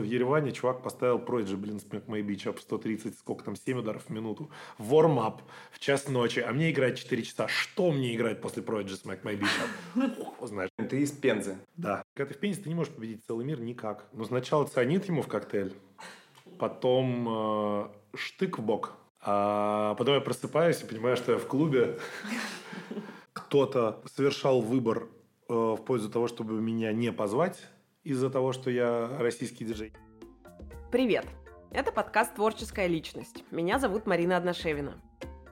[0.00, 4.06] В Ереване чувак поставил Prodigy, блин, Smack My Beach Up 130, сколько там, 7 ударов
[4.06, 4.50] в минуту.
[4.78, 5.40] Warm-up
[5.72, 7.48] в час ночи, а мне играть 4 часа.
[7.48, 9.50] Что мне играть после Prodigy Smack My Beach
[9.96, 10.46] Up?
[10.46, 10.70] Знаешь.
[10.88, 11.58] Ты из Пензы.
[11.76, 12.02] Да.
[12.14, 14.06] Когда ты в Пензе, ты не можешь победить целый мир никак.
[14.12, 15.74] Но сначала цианид ему в коктейль,
[16.58, 21.98] потом э, штык в бок, а потом я просыпаюсь и понимаю, что я в клубе.
[23.34, 25.08] Кто-то совершал выбор
[25.48, 27.58] э, в пользу того, чтобы меня не позвать
[28.02, 29.92] из-за того, что я российский диджей.
[30.90, 31.26] Привет!
[31.70, 33.44] Это подкаст «Творческая личность».
[33.50, 35.00] Меня зовут Марина Одношевина.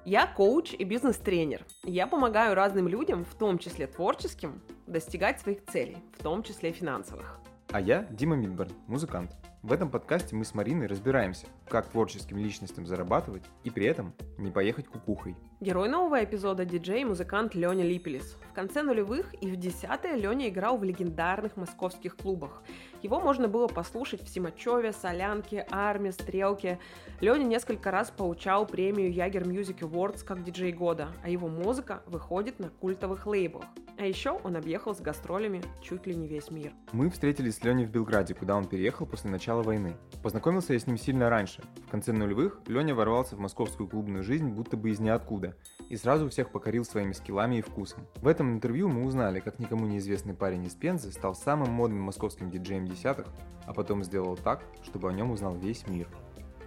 [0.05, 1.65] Я коуч и бизнес-тренер.
[1.84, 7.38] Я помогаю разным людям, в том числе творческим, достигать своих целей, в том числе финансовых.
[7.71, 9.37] А я Дима Мидборн, музыкант.
[9.62, 14.51] В этом подкасте мы с Мариной разбираемся, как творческим личностям зарабатывать и при этом не
[14.51, 15.37] поехать кукухой.
[15.61, 18.37] Герой нового эпизода диджей и музыкант Леня Липелис.
[18.51, 22.63] В конце нулевых и в десятые Леня играл в легендарных московских клубах.
[23.03, 26.79] Его можно было послушать в Симачеве, Солянке, Арме, Стрелке.
[27.21, 32.60] Леня несколько раз получал премию Ягер Music Awards как диджей года, а его музыка выходит
[32.60, 33.65] на культовых лейблах.
[33.99, 36.73] А еще он объехал с гастролями чуть ли не весь мир.
[36.93, 39.97] Мы встретились с Леней в Белграде, куда он переехал после начала войны.
[40.23, 41.57] Познакомился я с ним сильно раньше.
[41.87, 45.56] В конце нулевых Леня ворвался в московскую клубную жизнь будто бы из ниоткуда
[45.88, 48.06] и сразу всех покорил своими скиллами и вкусом.
[48.16, 52.51] В этом интервью мы узнали, как никому неизвестный парень из Пензы стал самым модным московским
[52.51, 53.26] диджеем десятых,
[53.66, 56.09] а потом сделал так, чтобы о нем узнал весь мир.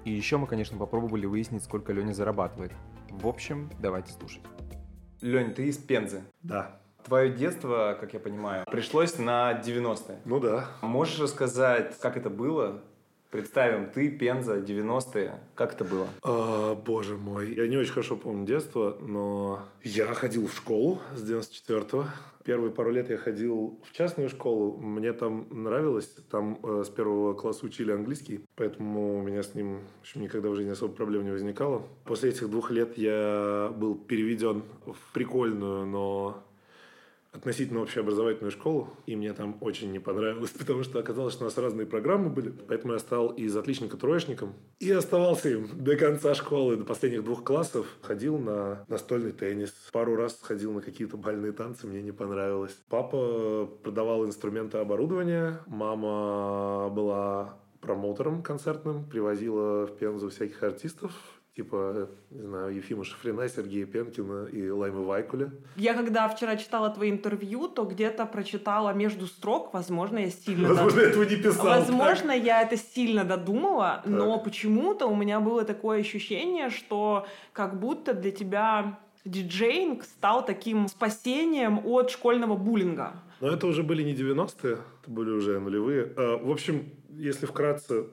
[0.06, 2.72] И еще мы, конечно, попробовали выяснить, сколько Леня зарабатывает.
[3.12, 4.42] В общем, давайте слушать.
[5.22, 6.23] Лень, ты из Пензы.
[6.42, 6.80] Да.
[7.03, 10.19] Твое детство, как я понимаю, пришлось на 90-е.
[10.25, 10.67] Ну да.
[10.81, 12.81] Можешь рассказать, как это было?
[13.32, 15.40] Представим, ты, Пенза, 90-е.
[15.56, 16.08] Как это было?
[16.22, 17.54] А, боже мой.
[17.54, 22.06] Я не очень хорошо помню детство, но я ходил в школу с 94-го.
[22.44, 24.78] Первые пару лет я ходил в частную школу.
[24.78, 26.08] Мне там нравилось.
[26.30, 28.44] Там э, с первого класса учили английский.
[28.56, 31.84] Поэтому у меня с ним в общем, никогда в жизни особо проблем не возникало.
[32.04, 36.44] После этих двух лет я был переведен в прикольную, но
[37.31, 41.58] относительно общеобразовательную школу, и мне там очень не понравилось, потому что оказалось, что у нас
[41.58, 46.75] разные программы были, поэтому я стал из отличника троечником и оставался им до конца школы,
[46.75, 47.88] до последних двух классов.
[48.02, 52.75] Ходил на настольный теннис, пару раз ходил на какие-то бальные танцы, мне не понравилось.
[52.90, 61.12] Папа продавал инструменты оборудования, мама была промоутером концертным, привозила в Пензу всяких артистов,
[61.56, 65.51] типа, не знаю, Ефима Шафрина, Сергея Пенкина и Лаймы Вайкуля.
[65.75, 70.69] Я когда вчера читала твои интервью, то где-то прочитала между строк, возможно, я сильно...
[70.69, 71.66] Возможно, я этого не писал.
[71.66, 72.44] Возможно, так.
[72.44, 74.13] я это сильно додумала, так.
[74.13, 80.88] но почему-то у меня было такое ощущение, что как будто для тебя диджейнг стал таким
[80.88, 83.13] спасением от школьного буллинга.
[83.41, 86.13] Но это уже были не 90-е, это были уже нулевые.
[86.16, 88.06] А, в общем, если вкратце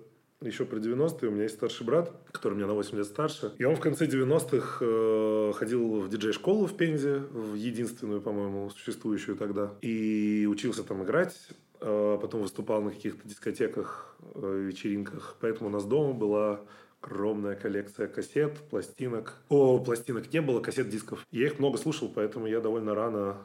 [0.47, 1.29] еще про 90-е.
[1.29, 3.53] У меня есть старший брат, который меня на 8 лет старше.
[3.59, 9.37] И он в конце 90-х э, ходил в диджей-школу в Пензе, в единственную, по-моему, существующую
[9.37, 9.75] тогда.
[9.83, 11.37] И учился там играть.
[11.81, 15.37] Э, потом выступал на каких-то дискотеках, э, вечеринках.
[15.41, 16.61] Поэтому у нас дома была
[17.01, 19.35] огромная коллекция кассет, пластинок.
[19.49, 21.27] О, пластинок не было, кассет дисков.
[21.31, 23.39] Я их много слушал, поэтому я довольно рано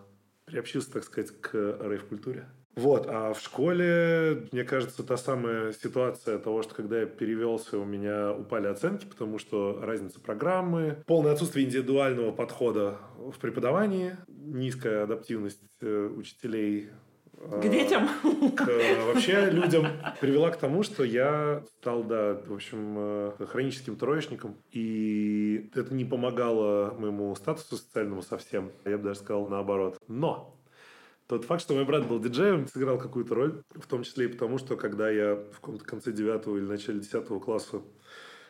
[0.45, 2.47] приобщился, так сказать, к рейв-культуре.
[2.75, 7.85] Вот, а в школе, мне кажется, та самая ситуация того, что когда я перевелся, у
[7.85, 15.61] меня упали оценки, потому что разница программы, полное отсутствие индивидуального подхода в преподавании, низкая адаптивность
[15.81, 16.89] э, учителей
[17.37, 18.09] к детям?
[18.55, 18.65] К
[19.05, 19.87] вообще людям
[20.21, 24.57] привела к тому, что я стал, да, в общем, э, хроническим троечником.
[24.71, 28.71] И это не помогало моему статусу социальному совсем.
[28.85, 29.97] Я бы даже сказал наоборот.
[30.07, 30.57] Но
[31.27, 34.57] тот факт, что мой брат был диджеем, сыграл какую-то роль, в том числе и потому,
[34.57, 37.81] что когда я в конце девятого или начале десятого класса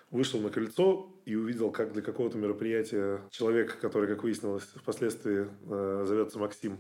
[0.10, 6.06] вышел на крыльцо и увидел, как для какого-то мероприятия человек, который, как выяснилось, впоследствии э,
[6.08, 6.78] зовется Максим,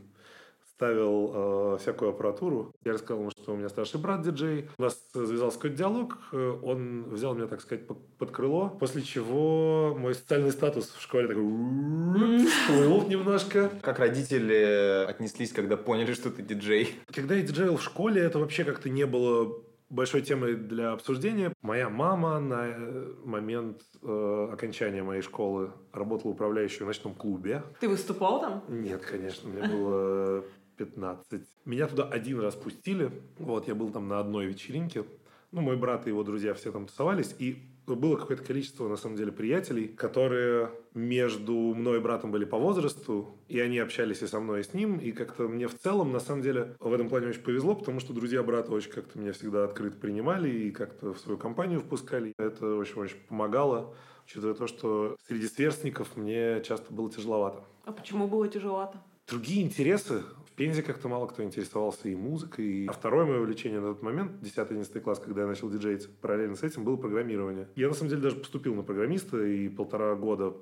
[0.83, 2.73] ставил э, всякую аппаратуру.
[2.83, 4.67] Я рассказал ему, что у меня старший брат диджей.
[4.77, 6.17] У нас завязался какой-то диалог.
[6.33, 8.69] Э, он взял меня, так сказать, под, под крыло.
[8.81, 13.71] После чего мой социальный статус в школе такой всплыл немножко.
[13.81, 16.89] Как родители отнеслись, когда поняли, что ты диджей?
[17.13, 21.53] Когда я диджейл в школе, это вообще как-то не было большой темой для обсуждения.
[21.61, 22.75] Моя мама на
[23.23, 27.63] момент э, окончания моей школы работала управляющей в ночном клубе.
[27.79, 28.63] Ты выступал там?
[28.67, 29.49] Нет, конечно.
[29.49, 30.43] Мне было
[30.77, 31.41] 15.
[31.65, 33.11] Меня туда один раз пустили.
[33.37, 35.03] Вот, я был там на одной вечеринке.
[35.51, 39.17] Ну, мой брат и его друзья все там тусовались, и было какое-то количество, на самом
[39.17, 44.39] деле, приятелей, которые между мной и братом были по возрасту, и они общались и со
[44.39, 47.27] мной, и с ним, и как-то мне в целом, на самом деле, в этом плане
[47.27, 51.19] очень повезло, потому что друзья брата очень как-то меня всегда открыто принимали и как-то в
[51.19, 52.33] свою компанию впускали.
[52.37, 53.93] Это очень-очень помогало,
[54.25, 57.63] учитывая то, что среди сверстников мне часто было тяжеловато.
[57.85, 58.97] А почему было тяжеловато?
[59.27, 60.23] Другие интересы
[60.55, 62.65] Пензе как-то мало кто интересовался и музыкой.
[62.65, 62.87] И...
[62.87, 66.63] А второе мое увлечение на тот момент, 10-11 класс, когда я начал диджеить, параллельно с
[66.63, 67.67] этим было программирование.
[67.75, 70.55] Я, на самом деле, даже поступил на программиста и полтора года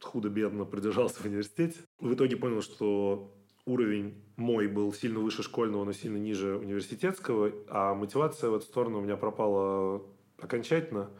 [0.00, 1.80] худо-бедно продержался в университете.
[1.98, 3.34] В итоге понял, что
[3.64, 8.98] уровень мой был сильно выше школьного, но сильно ниже университетского, а мотивация в эту сторону
[8.98, 10.02] у меня пропала
[10.38, 11.10] окончательно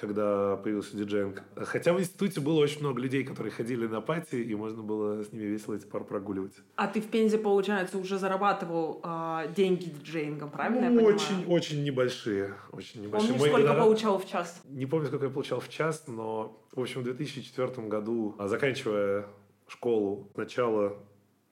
[0.00, 1.42] когда появился диджейнг.
[1.56, 5.32] Хотя в институте было очень много людей, которые ходили на пати, и можно было с
[5.32, 6.54] ними весело эти пар прогуливать.
[6.76, 12.54] А ты в Пензе, получается, уже зарабатывал э, деньги диджеингом, правильно ну, очень, очень небольшие.
[12.72, 13.28] Очень небольшие.
[13.28, 13.84] Помнишь, Мой сколько гонорар...
[13.84, 14.62] получал в час?
[14.68, 19.26] Не помню, сколько я получал в час, но, в общем, в 2004 году, а, заканчивая
[19.68, 20.96] школу, сначала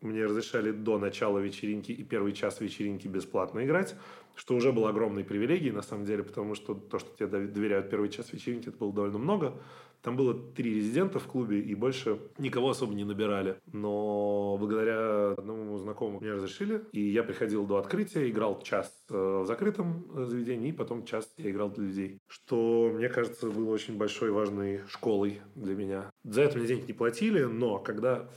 [0.01, 3.97] мне разрешали до начала вечеринки и первый час вечеринки бесплатно играть
[4.39, 8.09] что уже было огромной привилегией, на самом деле, потому что то, что тебе доверяют первый
[8.09, 9.61] час вечеринки, это было довольно много.
[10.01, 13.57] Там было три резидента в клубе, и больше никого особо не набирали.
[13.73, 19.45] Но благодаря одному знакомому мне разрешили, и я приходил до открытия, играл час э, в
[19.45, 22.19] закрытом э, заведении, и потом час я играл для людей.
[22.29, 26.11] Что, мне кажется, было очень большой важной школой для меня.
[26.23, 28.31] За это мне денег не платили, но когда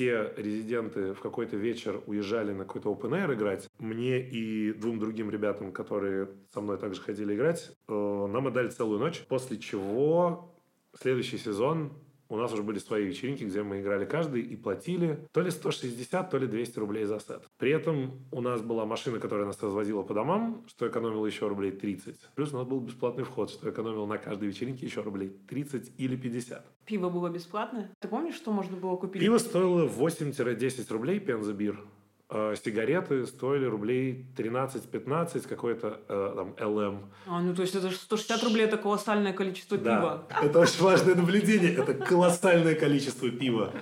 [0.00, 5.28] все резиденты в какой-то вечер уезжали на какой-то open air играть, мне и двум другим
[5.28, 10.54] ребятам, которые со мной также ходили играть, э, нам отдали целую ночь, после чего
[10.98, 11.92] следующий сезон
[12.30, 16.30] у нас уже были свои вечеринки, где мы играли каждый и платили то ли 160,
[16.30, 17.42] то ли 200 рублей за сет.
[17.58, 21.72] При этом у нас была машина, которая нас развозила по домам, что экономило еще рублей
[21.72, 22.16] 30.
[22.34, 26.16] Плюс у нас был бесплатный вход, что экономило на каждой вечеринке еще рублей 30 или
[26.16, 26.64] 50.
[26.86, 27.90] Пиво было бесплатное?
[27.98, 29.20] Ты помнишь, что можно было купить?
[29.20, 31.84] Пиво стоило 8-10 рублей, пензобир.
[32.32, 37.10] Э, сигареты стоили рублей 13-15, какой-то э, там ЛМ.
[37.26, 40.28] А, ну то есть это 160 рублей это колоссальное количество да, пива.
[40.40, 41.74] Это очень важное наблюдение.
[41.74, 43.72] Это колоссальное количество пива.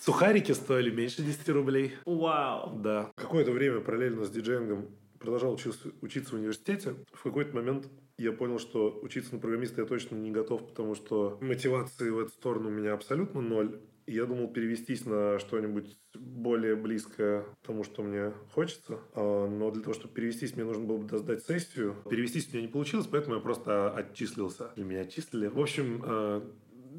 [0.00, 1.94] Сухарики стоили меньше 10 рублей.
[2.06, 2.74] Вау.
[2.76, 3.10] Да.
[3.16, 4.86] Какое-то время параллельно с диджеингом
[5.18, 6.94] продолжал учиться, учиться в университете.
[7.12, 7.86] В какой-то момент
[8.16, 12.30] я понял, что учиться на программиста я точно не готов, потому что мотивации в эту
[12.30, 13.78] сторону у меня абсолютно ноль.
[14.10, 18.98] Я думал перевестись на что-нибудь более близкое тому, что мне хочется.
[19.14, 21.94] А, но для того, чтобы перевестись, мне нужно было бы сдать сессию.
[22.10, 24.72] Перевестись у меня не получилось, поэтому я просто отчислился.
[24.74, 25.46] Или меня отчислили.
[25.46, 26.44] В общем, а,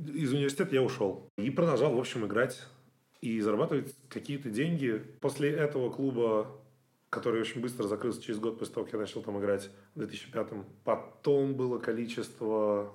[0.08, 1.28] из университета я ушел.
[1.38, 2.63] И продолжал, в общем, играть
[3.19, 5.04] и зарабатывать какие-то деньги.
[5.19, 6.48] После этого клуба
[7.10, 10.48] который очень быстро закрылся через год после того, как я начал там играть в 2005
[10.86, 12.94] Потом было количество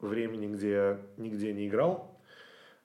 [0.00, 2.13] времени, где я нигде не играл.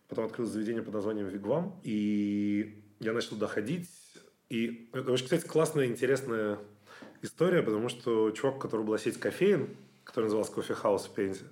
[0.10, 1.80] Потом открылось заведение под названием Вигвам.
[1.84, 3.88] И я начал доходить.
[4.50, 6.58] И это очень, кстати, классная, интересная
[7.22, 9.70] история, потому что чувак, у которого была сеть кофеин,
[10.04, 11.46] который назывался Кофе Хаус в Пензе,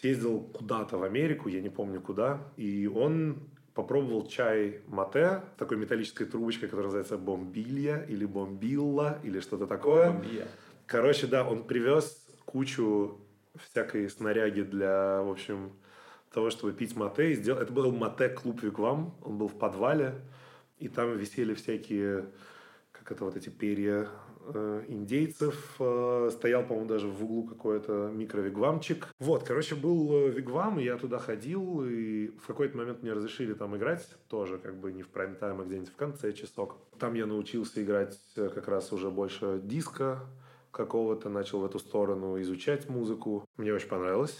[0.00, 6.24] съездил куда-то в Америку, я не помню куда, и он попробовал чай мате, такой металлической
[6.24, 10.12] трубочкой, которая называется бомбилья или бомбилла или что-то такое.
[10.12, 10.48] Бомбия.
[10.86, 13.20] Короче, да, он привез кучу
[13.56, 15.72] всякой снаряги для, в общем,
[16.32, 17.32] того, чтобы пить мате.
[17.32, 17.60] И сделал...
[17.60, 20.14] Это был мате-клуб Виквам, он был в подвале,
[20.78, 22.26] и там висели всякие,
[22.92, 24.08] как это вот эти перья
[24.52, 25.76] э, индейцев.
[25.78, 29.08] Э, стоял, по-моему, даже в углу какой-то микровигвамчик.
[29.18, 33.54] Вот, короче, был э, вигвам, и я туда ходил, и в какой-то момент мне разрешили
[33.54, 36.76] там играть, тоже как бы не в прайм-тайм, а где-нибудь в конце часок.
[36.98, 40.20] Там я научился играть э, как раз уже больше диска,
[40.76, 43.48] какого-то, начал в эту сторону изучать музыку.
[43.56, 44.38] Мне очень понравилось.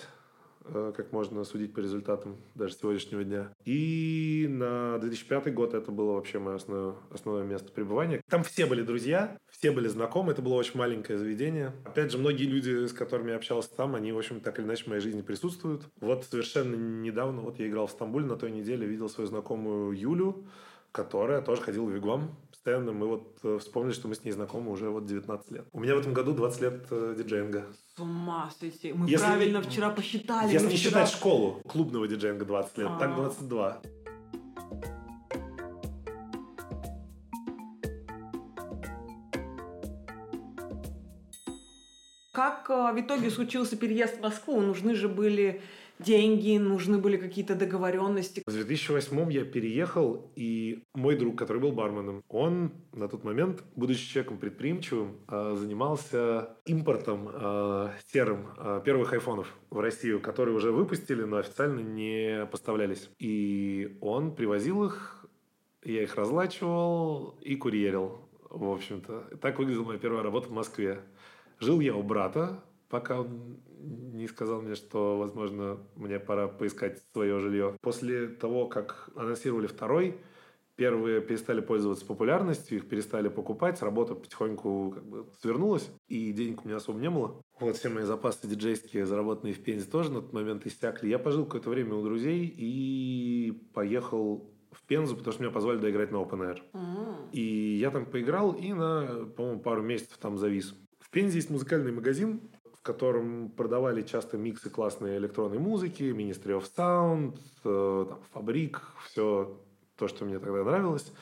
[0.69, 3.53] Э, как можно судить по результатам даже сегодняшнего дня.
[3.65, 8.21] И на 2005 год это было вообще мое основное, основное место пребывания.
[8.29, 11.73] Там все были друзья, все были знакомы, это было очень маленькое заведение.
[11.85, 14.85] Опять же, многие люди, с которыми я общался там, они, в общем, так или иначе
[14.85, 15.85] в моей жизни присутствуют.
[16.01, 20.47] Вот совершенно недавно, вот я играл в Стамбуле на той неделе, видел свою знакомую Юлю,
[20.91, 22.93] которая тоже ходила в Вигвам постоянно.
[22.93, 25.67] Мы вот э, вспомнили, что мы с ней знакомы уже вот 19 лет.
[25.73, 27.67] У меня в этом году 20 лет э, диджеинга.
[27.97, 28.93] С ума сойти.
[28.93, 30.53] Мы если, правильно вчера посчитали.
[30.53, 31.07] Если не вчера...
[31.07, 32.99] считать школу клубного диджеинга 20 лет, А-а-а.
[32.99, 33.81] так 22.
[42.33, 44.61] Как э, в итоге случился переезд в Москву?
[44.61, 45.63] Нужны же были
[45.99, 48.43] деньги, нужны были какие-то договоренности.
[48.47, 54.07] В 2008 я переехал, и мой друг, который был барменом, он на тот момент, будучи
[54.07, 61.23] человеком предприимчивым, э, занимался импортом э, серым э, первых айфонов в Россию, которые уже выпустили,
[61.23, 63.11] но официально не поставлялись.
[63.19, 65.27] И он привозил их,
[65.85, 69.39] я их разлачивал и курьерил, в общем-то.
[69.41, 71.01] Так выглядела моя первая работа в Москве.
[71.61, 77.39] Жил я у брата, пока он не сказал мне, что, возможно, мне пора поискать свое
[77.41, 77.77] жилье.
[77.81, 80.19] После того, как анонсировали второй,
[80.77, 86.69] первые перестали пользоваться популярностью, их перестали покупать, работа потихоньку как бы свернулась, и денег у
[86.69, 87.41] меня особо не было.
[87.59, 91.09] Вот все мои запасы диджейские, заработанные в Пензе, тоже на тот момент иссякли.
[91.09, 96.13] Я пожил какое-то время у друзей и поехал в Пензу, потому что меня позвали доиграть
[96.13, 96.59] на Open Air.
[96.75, 97.31] Mm.
[97.33, 100.75] И я там поиграл и на, по-моему, пару месяцев там завис.
[100.99, 102.43] В Пензе есть музыкальный магазин,
[102.87, 109.61] котором продавали часто миксы классной электронной музыки, Ministry of Sound, э, там, Фабрик, все
[109.97, 111.13] то, что мне тогда нравилось.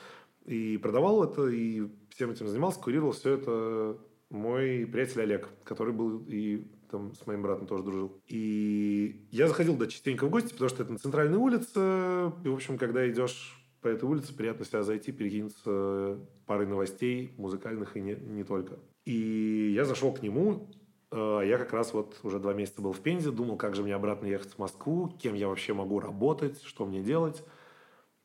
[0.45, 3.97] И продавал это, и всем этим занимался, курировал все это
[4.29, 8.21] мой приятель Олег, который был и там с моим братом тоже дружил.
[8.27, 12.31] И я заходил да, частенько в гости, потому что это на центральной улице.
[12.43, 17.97] И, в общем, когда идешь по этой улице, приятно себя зайти, перекинуться парой новостей, музыкальных
[17.97, 18.79] и не, не только.
[19.05, 20.69] И я зашел к нему,
[21.15, 24.25] я как раз вот уже два месяца был в Пензе, думал, как же мне обратно
[24.25, 27.43] ехать в Москву, кем я вообще могу работать, что мне делать.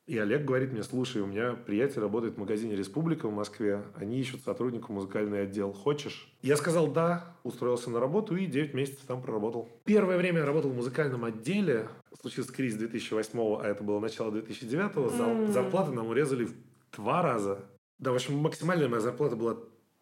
[0.07, 4.19] И Олег говорит мне, слушай, у меня приятель работает в магазине «Республика» в Москве, они
[4.19, 6.33] ищут сотрудника музыкальный отдел, хочешь?
[6.41, 9.69] Я сказал да, устроился на работу и 9 месяцев там проработал.
[9.85, 11.87] Первое время я работал в музыкальном отделе,
[12.19, 15.51] случился кризис 2008 а это было начало 2009 mm.
[15.51, 16.53] зарплаты нам урезали в
[16.93, 17.63] два раза.
[17.99, 19.57] Да, в общем, максимальная моя зарплата была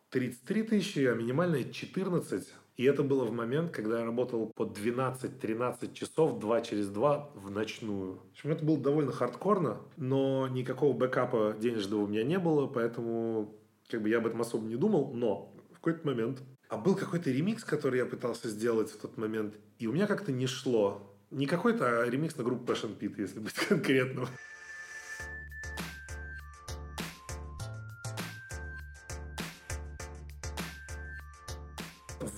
[0.10, 2.48] 33 тысячи, а минимальная 14.
[2.80, 7.52] И это было в момент, когда я работал по 12-13 часов, два через два в
[7.52, 8.14] ночную.
[8.14, 13.54] В общем, это было довольно хардкорно, но никакого бэкапа денежного у меня не было, поэтому
[13.90, 16.42] как бы я об этом особо не думал, но в какой-то момент...
[16.70, 20.32] А был какой-то ремикс, который я пытался сделать в тот момент, и у меня как-то
[20.32, 21.14] не шло.
[21.32, 24.28] Не какой-то, а ремикс на группу Passion Pit, если быть конкретным.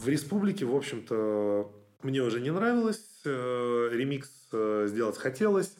[0.01, 3.21] В республике, в общем-то, мне уже не нравилось.
[3.23, 5.75] Э, ремикс э, сделать хотелось.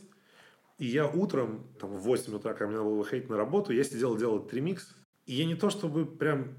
[0.78, 3.84] И я утром, там, в 8 утра, когда мне надо было выходить на работу, я
[3.84, 4.96] сидел, делал этот ремикс.
[5.26, 6.54] И я не то, чтобы прям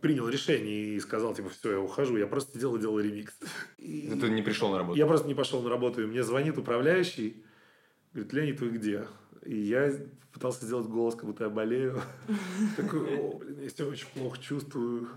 [0.00, 2.16] принял решение и сказал, типа, все, я ухожу.
[2.16, 3.34] Я просто сидел и делал ремикс.
[3.76, 4.10] И...
[4.18, 4.98] Ты не пришел на работу?
[4.98, 6.02] Я просто не пошел на работу.
[6.02, 7.44] И мне звонит управляющий,
[8.14, 9.04] говорит, Леонид, вы где?
[9.44, 9.92] И я
[10.32, 12.00] пытался сделать голос, как будто я болею.
[12.78, 15.10] Такой, о, блин, я себя очень плохо чувствую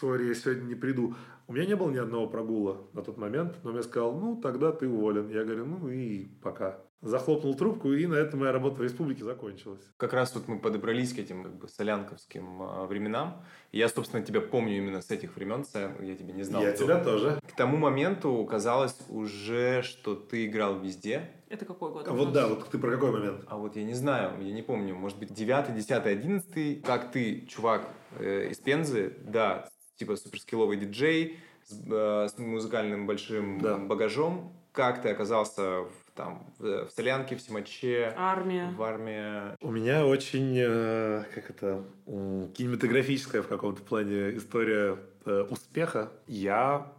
[0.00, 1.14] сори, я сегодня не приду.
[1.46, 4.72] У меня не было ни одного прогула на тот момент, но мне сказал, ну, тогда
[4.72, 5.28] ты уволен.
[5.28, 6.78] Я говорю, ну и пока.
[7.02, 9.80] Захлопнул трубку, и на этом моя работа в республике закончилась.
[9.96, 13.42] Как раз вот мы подобрались к этим как бы солянковским э, временам.
[13.72, 16.62] Я, собственно, тебя помню именно с этих времен, я тебя не знал.
[16.62, 17.40] Я тебя тоже.
[17.48, 21.30] К тому моменту казалось уже, что ты играл везде.
[21.48, 22.06] Это какой год?
[22.06, 23.44] А вот да, вот ты про какой момент?
[23.48, 27.46] А вот я не знаю, я не помню, может быть, 9, 10, 11, как ты,
[27.46, 27.88] чувак
[28.18, 29.68] э, из Пензы, да,
[30.00, 33.76] типа суперскилловый диджей с, э, с музыкальным большим да.
[33.76, 34.50] багажом.
[34.72, 38.14] Как ты оказался в, там, в, в Солянке, в Симаче?
[38.16, 38.72] Армия.
[38.76, 39.56] В армии.
[39.62, 46.10] У меня очень, э, как это, кинематографическая в каком-то плане история э, успеха.
[46.26, 46.90] Я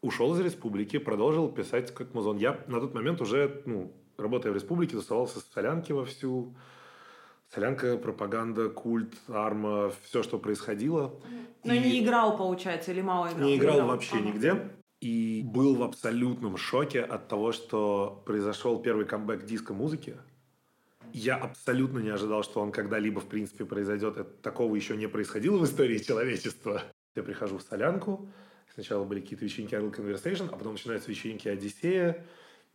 [0.00, 2.38] ушел из республики, продолжил писать как музон.
[2.38, 6.56] Я на тот момент уже, ну, работая в республике, тусовался в Солянке вовсю.
[7.54, 11.20] Солянка, пропаганда, культ, арма, все, что происходило.
[11.64, 11.78] Но и...
[11.78, 13.48] не играл, получается, или мало играл?
[13.48, 14.24] Не играл, играл вообще ага.
[14.24, 14.70] нигде.
[15.00, 20.16] И был в абсолютном шоке от того, что произошел первый камбэк диска-музыки.
[21.12, 24.16] Я абсолютно не ожидал, что он когда-либо, в принципе, произойдет.
[24.16, 26.82] Это, такого еще не происходило в истории человечества.
[27.14, 28.28] Я прихожу в солянку.
[28.74, 32.24] Сначала были какие-то вечеринки Idle Conversation, а потом начинаются вечеринки Одиссея.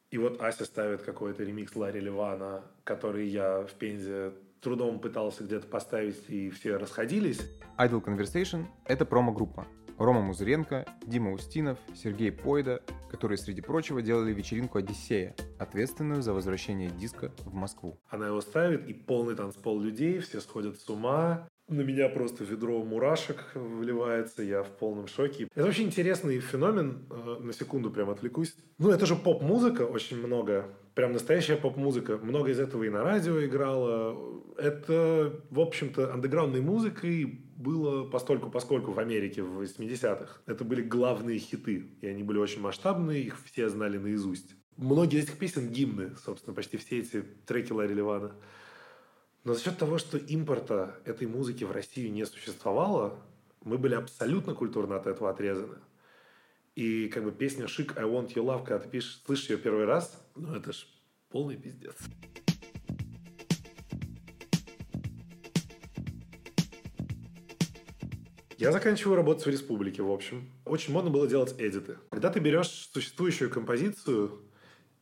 [0.10, 5.68] И вот Ася ставит какой-то ремикс Ларри Ливана, который я в Пензе трудом пытался где-то
[5.68, 7.42] поставить, и все расходились.
[7.78, 9.68] Idle Conversation— это промо-группа.
[9.98, 16.90] Рома Музыренко, Дима Устинов, Сергей Пойда, которые, среди прочего, делали вечеринку «Одиссея», ответственную за возвращение
[16.90, 18.00] диска в Москву.
[18.10, 21.48] Она его ставит, и полный танцпол людей, все сходят с ума.
[21.68, 25.48] на меня просто ведро мурашек вливается, я в полном шоке.
[25.56, 28.56] Это очень интересный феномен, э, на секунду прям отвлекусь.
[28.78, 32.18] Ну, это же поп-музыка очень много, прям настоящая поп-музыка.
[32.18, 34.44] Много из этого и на радио играло.
[34.58, 40.42] Это, в общем-то, андеграундной музыкой было постольку поскольку в Америке в 80-х.
[40.46, 44.56] Это были главные хиты, и они были очень масштабные, их все знали наизусть.
[44.78, 48.32] Многие из этих песен гимны, собственно, почти все эти треки Ларри Ливана.
[49.44, 53.20] Но за счет того, что импорта этой музыки в Россию не существовало,
[53.64, 55.78] мы были абсолютно культурно от этого отрезаны.
[56.76, 59.86] И как бы песня «Шик, I want your love», когда ты пишешь, слышишь ее первый
[59.86, 60.88] раз, ну это ж
[61.30, 61.98] полный пиздец.
[68.58, 70.50] Я заканчиваю работать в республике, в общем.
[70.66, 71.98] Очень модно было делать эдиты.
[72.10, 74.40] Когда ты берешь существующую композицию,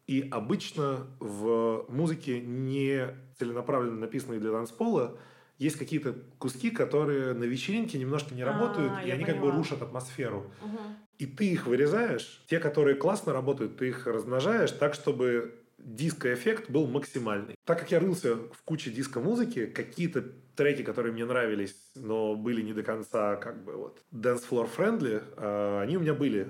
[0.08, 5.20] и обычно в музыке не целенаправленно написанные для танцпола
[5.60, 9.42] есть какие-то куски, которые на вечеринке немножко не работают, а, и они поняла.
[9.42, 10.52] как бы рушат атмосферу.
[10.64, 10.80] Угу.
[11.20, 16.88] И ты их вырезаешь, те, которые классно работают, ты их размножаешь так, чтобы диско-эффект был
[16.88, 17.56] максимальный.
[17.66, 20.24] Так как я рылся в куче диско-музыки, какие-то
[20.56, 25.22] треки, которые мне нравились, но были не до конца как бы вот dance floor friendly,
[25.36, 26.48] а, они у меня были.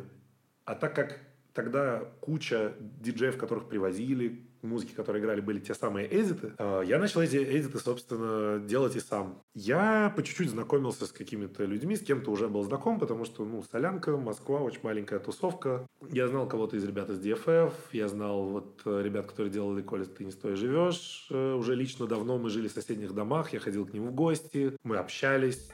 [0.65, 1.19] А так как
[1.53, 6.53] тогда куча диджеев, которых привозили, музыки, которые играли, были те самые эдиты.
[6.57, 9.41] А, я начал эти эдиты, собственно, делать и сам.
[9.53, 13.63] Я по чуть-чуть знакомился с какими-то людьми, с кем-то уже был знаком, потому что, ну,
[13.63, 15.87] Солянка, Москва, очень маленькая тусовка.
[16.09, 20.05] Я знал кого-то из ребят из DFF, я знал вот э, ребят, которые делали «Коля,
[20.05, 21.27] ты не стой живешь».
[21.29, 24.75] Э, уже лично давно мы жили в соседних домах, я ходил к ним в гости,
[24.83, 25.69] мы общались.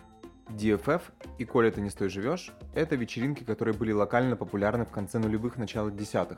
[0.49, 1.01] DFF
[1.39, 5.57] и «Коля, ты не стой живешь»— это вечеринки, которые были локально популярны в конце нулевых,
[5.57, 6.37] начала десятых.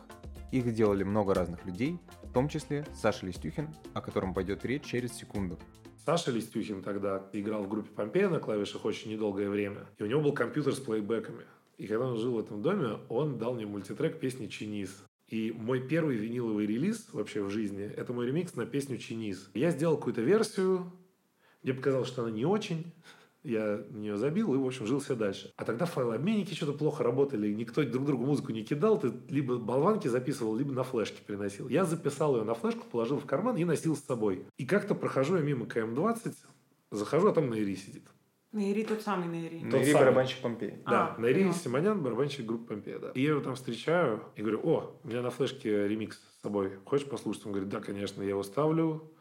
[0.51, 5.13] Их делали много разных людей, в том числе Саша Листюхин, о котором пойдет речь через
[5.13, 5.59] секунду.
[6.05, 9.87] Саша Листюхин тогда играл в группе Помпея на клавишах очень недолгое время.
[9.97, 11.43] И у него был компьютер с плейбеками.
[11.77, 15.03] И когда он жил в этом доме, он дал мне мультитрек песни «Чиниз».
[15.27, 19.49] И мой первый виниловый релиз вообще в жизни– это мой ремикс на песню «Чиниз».
[19.53, 20.91] Я сделал какую-то версию,
[21.61, 22.93] мне показалось, что она не очень,
[23.47, 25.53] я на нее забил и, в общем, жил себе дальше.
[25.55, 30.07] А тогда файлообменники что-то плохо работали, никто друг другу музыку не кидал, ты либо болванки
[30.07, 31.69] записывал, либо на флешке переносил.
[31.69, 34.45] Я записал ее на флешку, положил в карман и носил с собой.
[34.57, 36.33] И как-то прохожу я мимо КМ-20,
[36.91, 38.03] захожу, а там Наири сидит.
[38.51, 39.59] Наири тот самый Наири.
[39.59, 40.81] Наири барабанщик Помпеи.
[40.85, 43.11] Да, а, Наири Симонян, барабанщик группы Помпея, да.
[43.11, 46.71] И я его там встречаю и говорю, о, у меня на флешке ремикс с собой.
[46.85, 47.45] Хочешь послушать?
[47.45, 49.11] Он говорит, да, конечно, я его ставлю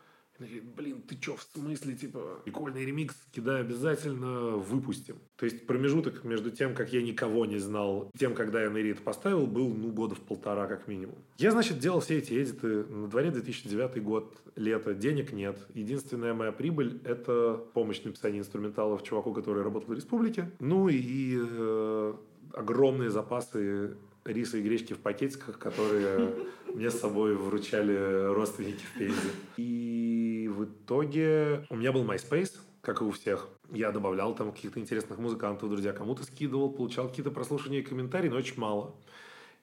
[0.44, 5.16] говорит, блин, ты чё, в смысле, типа, прикольный ремикс, кидай обязательно, выпустим.
[5.36, 9.00] То есть промежуток между тем, как я никого не знал, тем, когда я на это
[9.02, 11.16] поставил, был, ну, года в полтора как минимум.
[11.38, 12.84] Я, значит, делал все эти эдиты.
[12.84, 15.58] На дворе 2009 год, лето, денег нет.
[15.75, 20.50] Единственная моя прибыль– это помощь написания инструменталов чуваку, который работал в республике.
[20.60, 22.14] Ну и э,
[22.52, 23.96] огромные запасы
[24.32, 26.34] риса и гречки в пакетиках, которые
[26.75, 29.30] мне с собой вручали родственники в Пензе.
[29.56, 33.49] И в итоге у меня был MySpace, как и у всех.
[33.73, 38.36] Я добавлял там каких-то интересных музыкантов, друзья, кому-то скидывал, получал какие-то прослушивания и комментарии, но
[38.36, 38.95] очень мало.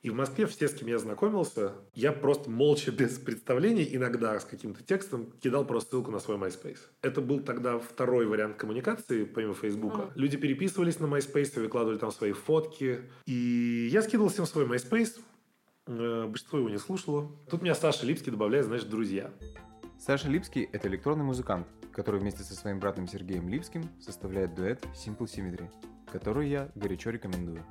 [0.03, 4.43] И в Москве все, с кем я знакомился, я просто молча, без представления, иногда с
[4.43, 6.79] каким-то текстом, кидал просто ссылку на свой MySpace.
[7.01, 10.01] Это был тогда второй вариант коммуникации, помимо Фейсбука.
[10.01, 10.11] Mm.
[10.15, 12.99] Люди переписывались на MySpace, выкладывали там свои фотки.
[13.25, 15.21] И я скидывал всем свой MySpace.
[15.87, 17.31] Э, большинство его не слушало.
[17.49, 19.31] Тут меня Саша Липский добавляет, значит, друзья.
[19.97, 25.27] Саша Липский– это электронный музыкант, который вместе со своим братом Сергеем Липским составляет дуэт Simple
[25.27, 25.69] Symmetry,
[26.11, 27.63] который я горячо рекомендую.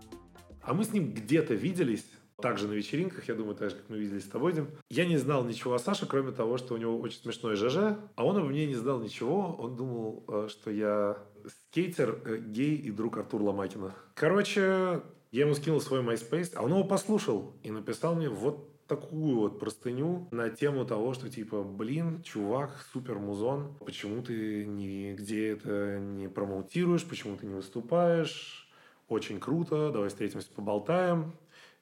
[0.62, 2.06] А мы с ним где-то виделись,
[2.42, 4.68] также на вечеринках, я думаю, так же, как мы виделись с тобой, Дим.
[4.90, 8.24] Я не знал ничего о Саше, кроме того, что у него очень смешной ЖЖ, а
[8.24, 9.56] он обо мне не знал ничего.
[9.58, 13.94] Он думал, э, что я скейтер, э, гей и друг Артура Ломакина.
[14.14, 19.38] Короче, я ему скинул свой MySpace, а он его послушал и написал мне вот такую
[19.38, 25.98] вот простыню на тему того, что типа, блин, чувак, супер музон, почему ты нигде это
[25.98, 28.68] не промоутируешь, почему ты не выступаешь,
[29.08, 31.32] очень круто, давай встретимся, поболтаем.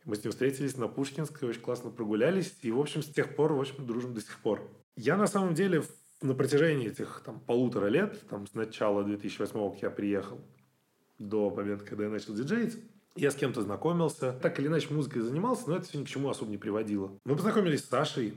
[0.05, 3.53] Мы с ним встретились на Пушкинской, очень классно прогулялись, и, в общем, с тех пор,
[3.53, 4.63] в общем, дружим до сих пор.
[4.97, 5.83] Я, на самом деле,
[6.23, 10.41] на протяжении этих там полутора лет, там, с начала 2008 как я приехал,
[11.19, 12.79] до момента, когда я начал диджеить,
[13.17, 14.33] я с кем-то знакомился.
[14.33, 17.13] Так или иначе музыкой занимался, но это все ни к чему особо не приводило.
[17.25, 18.35] Мы познакомились с Сашей.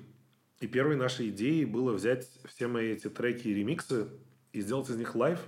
[0.59, 4.07] И первой нашей идеей было взять все мои эти треки и ремиксы
[4.53, 5.39] и сделать из них лайв.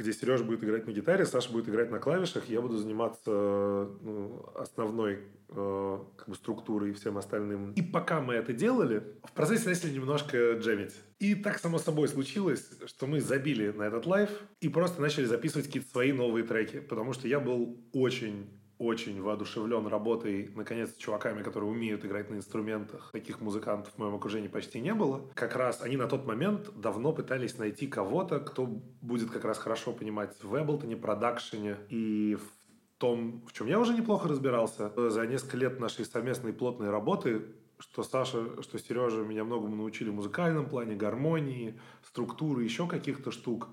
[0.00, 4.44] Где Сереж будет играть на гитаре, Саша будет играть на клавишах, я буду заниматься ну,
[4.54, 7.72] основной э, как бы структурой и всем остальным.
[7.72, 10.94] И пока мы это делали, в процессе начали немножко джемить.
[11.18, 15.66] И так само собой случилось, что мы забили на этот лайв и просто начали записывать
[15.66, 18.48] какие-то свои новые треки, потому что я был очень
[18.80, 23.10] очень воодушевлен работой, наконец, с чуваками, которые умеют играть на инструментах.
[23.12, 25.20] Таких музыкантов в моем окружении почти не было.
[25.34, 28.66] Как раз они на тот момент давно пытались найти кого-то, кто
[29.02, 33.92] будет как раз хорошо понимать в Эблтоне, продакшене и в том, в чем я уже
[33.92, 34.92] неплохо разбирался.
[35.10, 37.42] За несколько лет нашей совместной плотной работы
[37.80, 43.68] что Саша, что Сережа меня многому научили в музыкальном плане, гармонии, структуры, еще каких-то штук.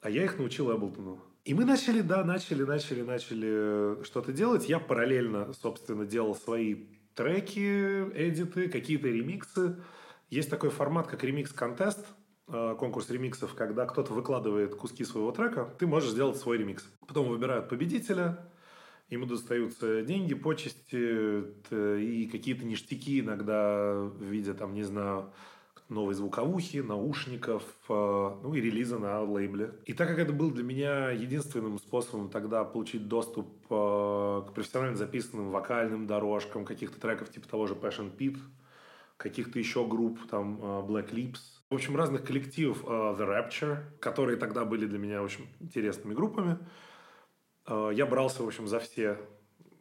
[0.00, 1.20] А я их научил Эблтону.
[1.44, 4.68] И мы начали, да, начали, начали, начали что-то делать.
[4.68, 9.76] Я параллельно, собственно, делал свои треки, эдиты, какие-то ремиксы.
[10.30, 12.06] Есть такой формат, как ремикс-контест,
[12.46, 16.88] э, конкурс ремиксов, когда кто-то выкладывает куски своего трека, ты можешь сделать свой ремикс.
[17.08, 18.38] Потом выбирают победителя,
[19.10, 21.42] ему достаются деньги, почести
[22.00, 25.32] и какие-то ништяки иногда в виде, там, не знаю,
[25.92, 27.92] новой звуковухи, наушников, э,
[28.42, 29.74] ну и релиза на лейбле.
[29.84, 34.96] И так как это был для меня единственным способом тогда получить доступ э, к профессионально
[34.96, 38.38] записанным вокальным дорожкам, каких-то треков типа того же Passion Pit,
[39.16, 44.66] каких-то еще групп, там э, Black Lips, в общем, разных коллективов The Rapture, которые тогда
[44.66, 46.58] были для меня, общем, интересными группами.
[47.66, 49.16] Я брался, в общем, за все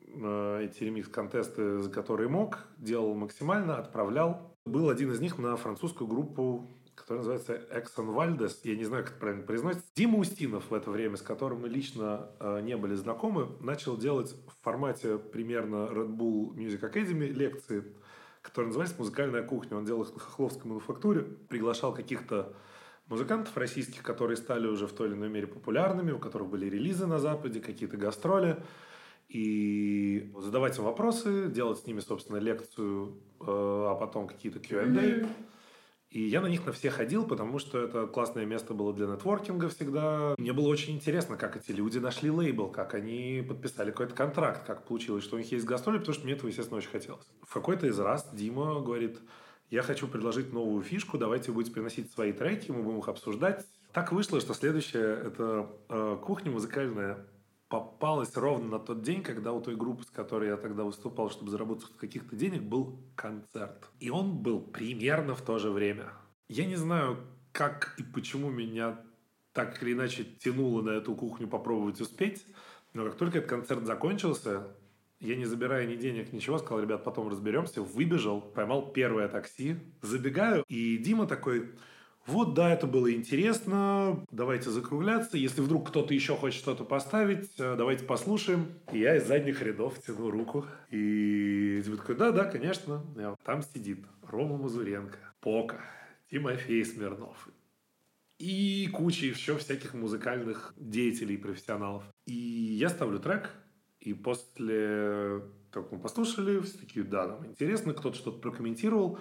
[0.07, 4.50] эти ремикс-контесты, за которые мог, делал максимально, отправлял.
[4.65, 8.59] Был один из них на французскую группу, которая называется Exxon Valdez.
[8.63, 9.87] Я не знаю, как это правильно произносится.
[9.95, 14.35] Дима Устинов в это время, с которым мы лично э, не были знакомы, начал делать
[14.47, 17.83] в формате примерно Red Bull Music Academy лекции,
[18.43, 19.77] которые назывались «Музыкальная кухня».
[19.77, 22.53] Он делал их на Хохловской мануфактуре, приглашал каких-то
[23.07, 27.07] музыкантов российских, которые стали уже в той или иной мере популярными, у которых были релизы
[27.07, 28.61] на Западе, какие-то гастроли
[29.31, 35.25] и задавать им вопросы, делать с ними, собственно, лекцию, э, а потом какие-то Q&A.
[36.09, 39.69] И я на них на все ходил, потому что это классное место было для нетворкинга
[39.69, 40.35] всегда.
[40.37, 44.85] Мне было очень интересно, как эти люди нашли лейбл, как они подписали какой-то контракт, как
[44.85, 47.25] получилось, что у них есть гастроли, потому что мне этого, естественно, очень хотелось.
[47.41, 49.19] В какой-то из раз Дима говорит,
[49.69, 53.65] я хочу предложить новую фишку, давайте вы будете приносить свои треки, мы будем их обсуждать.
[53.93, 57.25] Так вышло, что следующее– это э, кухня музыкальная
[57.71, 61.49] попалась ровно на тот день, когда у той группы, с которой я тогда выступал, чтобы
[61.49, 63.89] заработать каких-то денег, был концерт.
[63.99, 66.11] И он был примерно в то же время.
[66.49, 67.17] Я не знаю,
[67.53, 68.99] как и почему меня
[69.53, 72.45] так или иначе тянуло на эту кухню попробовать успеть,
[72.93, 74.67] но как только этот концерт закончился,
[75.21, 80.65] я не забирая ни денег, ничего, сказал, ребят, потом разберемся, выбежал, поймал первое такси, забегаю,
[80.67, 81.71] и Дима такой,
[82.27, 84.23] вот, да, это было интересно.
[84.31, 85.37] Давайте закругляться.
[85.37, 88.67] Если вдруг кто-то еще хочет что-то поставить, э, давайте послушаем.
[88.91, 90.65] Я из задних рядов тяну руку.
[90.91, 93.03] И Дима такой, да, да, конечно.
[93.43, 95.81] Там сидит Рома Мазуренко, Пока,
[96.29, 97.49] Тимофей Смирнов.
[98.37, 102.03] И куча еще всяких музыкальных деятелей, профессионалов.
[102.25, 103.51] И я ставлю трек,
[103.99, 109.19] и после того, как мы послушали, все такие, да, нам интересно, кто-то что-то прокомментировал.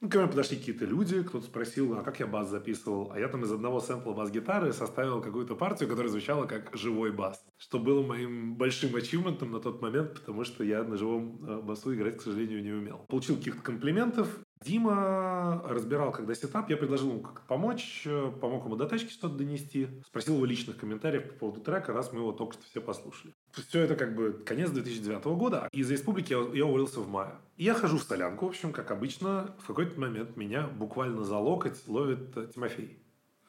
[0.00, 3.12] Ну, ко мне подошли какие-то люди, кто-то спросил, а как я бас записывал?
[3.12, 7.42] А я там из одного сэмпла бас-гитары составил какую-то партию, которая звучала как живой бас.
[7.56, 11.94] Что было моим большим ачивментом на тот момент, потому что я на живом э, басу
[11.94, 13.06] играть, к сожалению, не умел.
[13.08, 14.38] Получил каких-то комплиментов.
[14.64, 19.34] Дима разбирал, когда сетап, я предложил ему как помочь, э, помог ему до тачки что-то
[19.36, 23.34] донести, спросил его личных комментариев по поводу трека, раз мы его только что все послушали.
[23.52, 25.68] Все это как бы конец 2009 года.
[25.72, 27.34] Из республики я, уволился в мае.
[27.56, 29.54] Я хожу в столянку, в общем, как обычно.
[29.60, 32.98] В какой-то момент меня буквально за локоть ловит э, Тимофей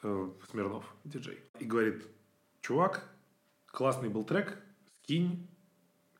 [0.04, 1.40] э, Смирнов, диджей.
[1.60, 2.06] И говорит,
[2.62, 3.10] чувак,
[3.66, 4.60] классный был трек,
[5.04, 5.48] скинь,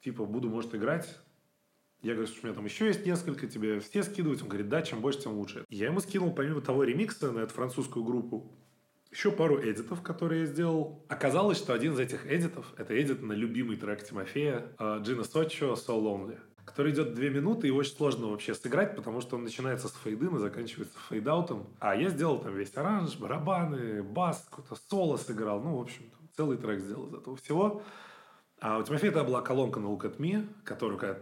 [0.02, 1.18] типа, буду, может, играть.
[2.02, 4.42] Я говорю, что у меня там еще есть несколько, тебе все скидывать?
[4.42, 5.66] Он говорит, да, чем больше, тем лучше.
[5.70, 8.56] Я ему скинул, помимо того ремикса на эту французскую группу,
[9.12, 11.04] еще пару эдитов, которые я сделал.
[11.08, 15.74] Оказалось, что один из этих эдитов– это эдит на любимый трек Тимофея э, Джина Сочо
[15.74, 19.88] «So Lonely», который идет две минуты и очень сложно вообще сыграть, потому что он начинается
[19.88, 21.68] с фейдин и заканчивается фейдаутом.
[21.80, 25.62] А я сделал там весь аранж, барабаны, бас, какое-то соло сыграл.
[25.62, 26.04] Ну, в общем,
[26.36, 27.82] целый трек сделал из этого всего.
[28.60, 31.20] А у Тимофея это была колонка на Look at Me, которую когда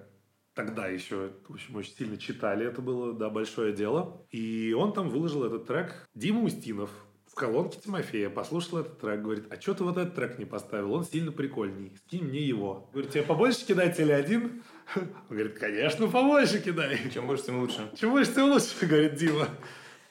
[0.56, 4.26] тогда еще в общем, очень сильно читали, это было, да, большое дело.
[4.32, 6.08] И он там выложил этот трек.
[6.16, 6.90] Дима Устинов,
[7.30, 10.94] в колонке Тимофея послушал этот трек, говорит, а что ты вот этот трек не поставил?
[10.94, 11.92] Он сильно прикольней.
[12.08, 12.90] Скинь мне его.
[12.94, 14.64] Говорит, тебе побольше кидать или один?
[14.96, 16.98] Он говорит, конечно, побольше кидай.
[17.14, 17.92] Чем больше, тем лучше.
[18.00, 19.50] Чем больше, тем лучше, говорит Дима.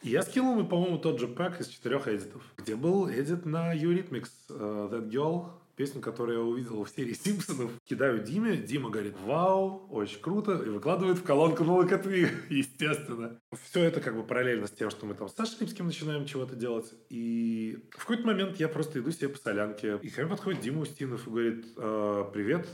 [0.03, 4.29] Я скинул ему, по-моему, тот же пак из четырех эдитов, где был эдит на Eurythmics
[4.51, 7.71] uh, That Girl, песню, которую я увидел в серии Симпсонов.
[7.85, 13.41] Кидаю Диме, Дима говорит, вау, очень круто, и выкладывает в колонку на Локотви, естественно.
[13.65, 16.57] Все это как бы параллельно с тем, что мы там с Сашей Липским начинаем чего-то
[16.57, 16.93] делать.
[17.11, 20.83] И в какой-то момент я просто иду себе по солянке, и ко мне подходит Дима
[20.83, 22.69] Устинов и говорит, «А, привет,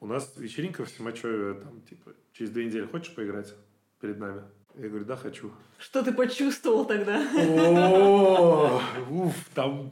[0.00, 3.54] у нас вечеринка в Симачеве, там, типа, через две недели хочешь поиграть
[4.00, 4.42] перед нами?
[4.76, 5.50] Я говорю, да, хочу.
[5.78, 7.20] Что ты почувствовал тогда?
[7.36, 9.90] О, уф, там...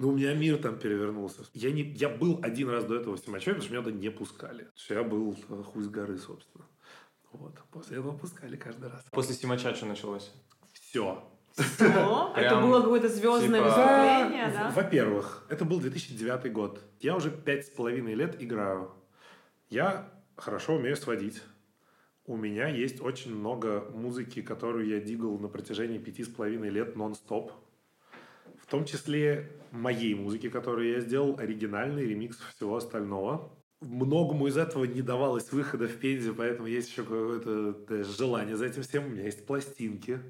[0.00, 1.42] Ну, у меня мир там перевернулся.
[1.52, 4.10] Я, не, я был один раз до этого в Симачеве, потому что меня туда не
[4.10, 4.66] пускали.
[4.88, 6.64] Я был э, хуй с горы, собственно.
[7.32, 7.58] Вот.
[7.70, 9.04] После этого пускали каждый раз.
[9.10, 10.32] После Симача что началось?
[10.72, 11.22] Все.
[11.52, 12.32] Все?
[12.36, 14.72] Это было какое-то звездное типа- выступление, да?
[14.74, 16.80] Во-первых, это был 2009 год.
[17.00, 18.92] Я уже пять с половиной лет играю.
[19.68, 21.42] Я хорошо умею сводить.
[22.24, 26.96] У меня есть очень много музыки, которую я дигал на протяжении пяти с половиной лет
[26.96, 27.52] нон-стоп.
[28.70, 33.52] Том числе моей музыки, которую я сделал, оригинальный ремикс всего остального.
[33.80, 38.82] Многому из этого не давалось выхода в Пензе, поэтому есть еще какое-то желание за этим
[38.82, 39.06] всем.
[39.06, 40.20] У меня есть пластинки.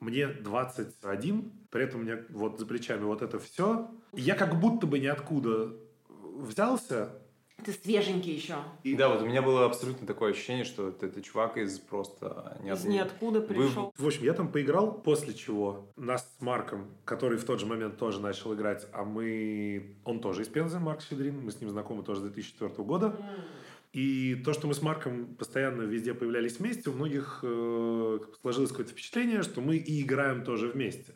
[0.00, 3.90] Мне 21, при этом у меня вот за плечами вот это все.
[4.12, 5.74] Я как будто бы ниоткуда
[6.08, 7.22] взялся,
[7.64, 8.56] Ты свеженький еще.
[8.84, 12.58] И да, вот у меня было абсолютно такое ощущение, что ты, ты чувак из просто
[12.64, 13.92] Из ниоткуда пришел.
[13.96, 17.96] В общем, я там поиграл, после чего нас с Марком, который в тот же момент
[17.96, 19.96] тоже начал играть, а мы...
[20.04, 23.16] Он тоже из Пензы, Марк Щедрин, мы с ним знакомы тоже с 2004 года.
[23.92, 28.92] И то, что мы с Марком постоянно везде появлялись вместе, у многих э, сложилось какое-то
[28.92, 31.14] впечатление, что мы и играем тоже вместе.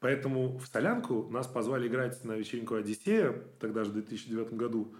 [0.00, 4.94] Поэтому в Солянку нас позвали играть на вечеринку «Одиссея», тогда же в 2009 году,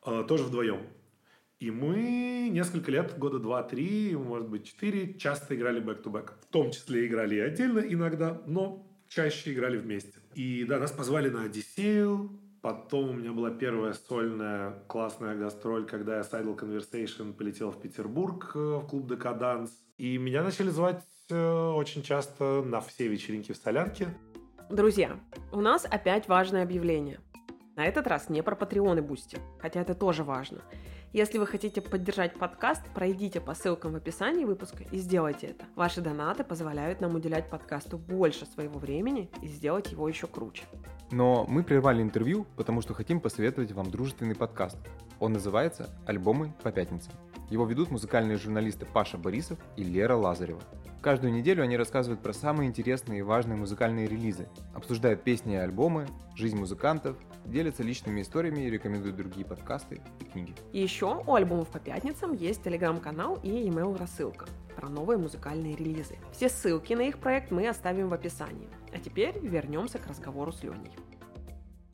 [0.00, 0.80] тоже вдвоем.
[1.60, 6.34] И мы несколько лет, года два-три, может быть, четыре, часто играли back-to-back.
[6.40, 10.20] В том числе играли и отдельно иногда, но чаще играли вместе.
[10.34, 16.16] И да, нас позвали на «Одиссею», Потом у меня была первая сольная классная гастроль, когда
[16.16, 19.70] я с Idle Conversation полетел в Петербург э, в клуб Декаданс.
[19.96, 24.08] И меня начали звать э, очень часто на все вечеринки в Солянке.
[24.70, 25.20] Друзья,
[25.52, 27.20] у нас опять важное объявление.
[27.78, 30.62] На этот раз не про Patreon и Boosty, хотя это тоже важно.
[31.12, 35.64] Если вы хотите поддержать подкаст, пройдите по ссылкам в описании выпуска и сделайте это.
[35.76, 40.64] Ваши донаты позволяют нам уделять подкасту больше своего времени и сделать его еще круче.
[41.12, 44.76] Но мы прервали интервью, потому что хотим посоветовать вам дружественный подкаст.
[45.20, 47.12] Он называется «Альбомы по пятницам».
[47.48, 50.62] Его ведут музыкальные журналисты Паша Борисов и Лера Лазарева.
[51.00, 56.08] Каждую неделю они рассказывают про самые интересные и важные музыкальные релизы, обсуждают песни и альбомы,
[56.34, 60.54] жизнь музыкантов, делятся личными историями и рекомендуют другие подкасты и книги.
[60.72, 66.16] И еще у альбомов по пятницам есть телеграм-канал и email рассылка про новые музыкальные релизы.
[66.32, 68.68] Все ссылки на их проект мы оставим в описании.
[68.92, 70.92] А теперь вернемся к разговору с Леней.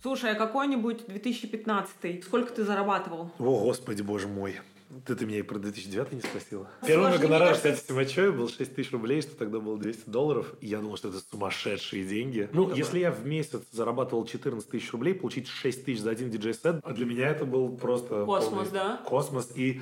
[0.03, 3.31] Слушай, а какой-нибудь 2015 сколько ты зарабатывал?
[3.39, 4.61] О, господи, боже мой.
[5.05, 6.69] Ты, ты меня и про 2009 не спросила.
[6.87, 10.55] Первый мой гонорар, кстати, в Симачеве был 6 тысяч рублей, что тогда было 200 долларов.
[10.61, 12.49] И я думал, что это сумасшедшие деньги.
[12.53, 16.81] Ну, если я в месяц зарабатывал 14 тысяч рублей, получить 6 тысяч за один диджей-сет,
[16.83, 18.25] а для меня это был просто...
[18.25, 19.01] Космос, да?
[19.05, 19.53] Космос.
[19.55, 19.81] И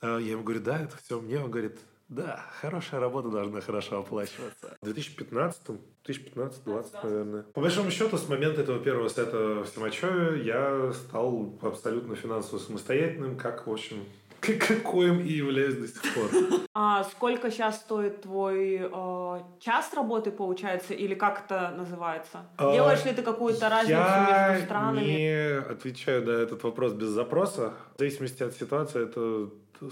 [0.00, 1.38] э, я ему говорю, да, это все мне.
[1.38, 4.76] Он говорит, да, хорошая работа должна хорошо оплачиваться.
[4.80, 5.62] В 2015
[6.06, 7.42] 2015-2020, наверное.
[7.54, 13.36] По большому счету, с момента этого первого сета в Симачеве я стал абсолютно финансово самостоятельным,
[13.36, 14.04] как, в общем,
[14.42, 16.30] к- какоим и являюсь до сих пор.
[16.74, 22.40] А сколько сейчас стоит твой э, час работы, получается, или как это называется?
[22.56, 25.00] А, Делаешь ли ты какую-то разницу Я между странами?
[25.00, 27.74] не отвечаю на этот вопрос без запроса.
[27.94, 29.50] В зависимости от ситуации, эта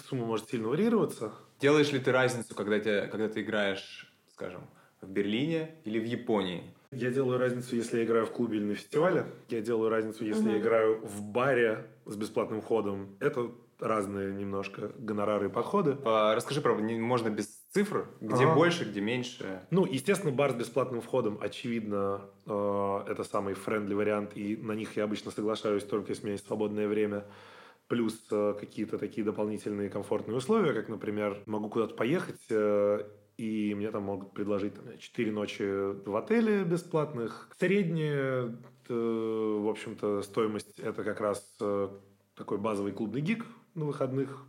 [0.08, 1.32] сумма может сильно варьироваться.
[1.60, 4.62] Делаешь ли ты разницу, когда, тебя, когда ты играешь, скажем,
[5.00, 6.62] в Берлине или в Японии?
[6.92, 9.26] Я делаю разницу, если я играю в клубе или на фестивале.
[9.48, 13.14] Я делаю разницу, если я играю в баре с бесплатным входом.
[13.20, 15.96] Это разные немножко гонорары и подходы.
[16.04, 18.54] А, Расскажи, про, можно без цифр, где Ага.
[18.54, 19.62] больше, где меньше.
[19.70, 24.96] Ну, естественно, бар с бесплатным входом, очевидно, э, это самый френдли вариант, и на них
[24.96, 27.24] я обычно соглашаюсь только если у меня есть свободное время.
[27.88, 33.04] Плюс э, какие-то такие дополнительные комфортные условия, как, например, могу куда-то поехать, э,
[33.36, 37.48] и мне там могут предложить там, 4 ночи в отеле бесплатных.
[37.58, 38.54] Средняя,
[38.88, 41.88] э, в общем-то, стоимость это как раз э,
[42.36, 43.44] такой базовый клубный гиг
[43.80, 44.46] на выходных,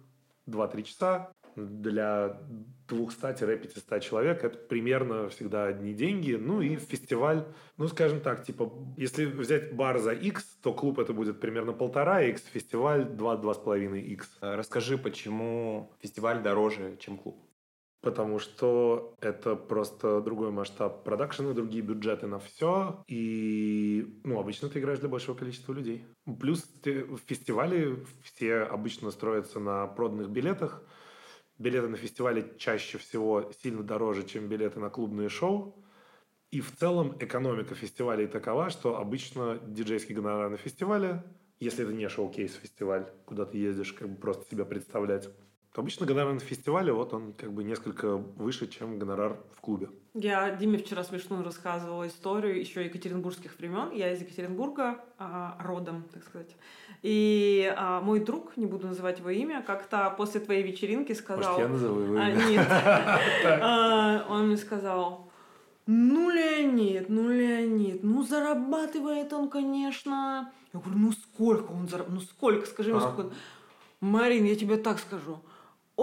[0.48, 1.32] 2-3 часа.
[1.56, 2.40] Для
[2.88, 6.34] 200-500 человек это примерно всегда одни деньги.
[6.34, 7.46] Ну и фестиваль,
[7.78, 12.22] ну скажем так, типа, если взять бар за X, то клуб это будет примерно полтора
[12.22, 14.38] X, фестиваль 2-2,5 X.
[14.40, 17.38] Расскажи, почему фестиваль дороже, чем клуб?
[18.02, 24.80] Потому что это просто другой масштаб продакшена, другие бюджеты на все, и, ну, обычно ты
[24.80, 26.06] играешь для большего количества людей.
[26.40, 30.84] Плюс ты, в фестивале все обычно строятся на проданных билетах,
[31.60, 35.86] билеты на фестивале чаще всего сильно дороже, чем билеты на клубные шоу,
[36.50, 41.24] и в целом экономика фестивалей такова, что обычно диджейский гонорар на фестивале,
[41.60, 45.30] если это не шоу-кейс-фестиваль, куда ты ездишь, как бы просто себя представлять,
[45.76, 49.90] обычно гонорар на фестивале, вот он как бы несколько выше, чем гонорар в клубе.
[50.14, 53.92] Я Диме вчера смешную рассказывала историю еще екатеринбургских времен.
[53.92, 56.56] Я из Екатеринбурга а, родом, так сказать.
[57.02, 61.54] И а, мой друг, не буду называть его имя, как-то после твоей вечеринки сказал...
[61.54, 62.48] Может, я назову его а, имя?
[62.48, 62.68] Нет.
[63.64, 65.32] А, он мне сказал,
[65.88, 70.52] ну, Леонид, ну, Леонид, ну, зарабатывает он, конечно.
[70.74, 72.22] Я говорю, ну, сколько он зарабатывает?
[72.22, 72.66] Ну, сколько?
[72.66, 73.34] Скажи мне, сколько
[74.02, 75.40] Марин, я тебе так скажу.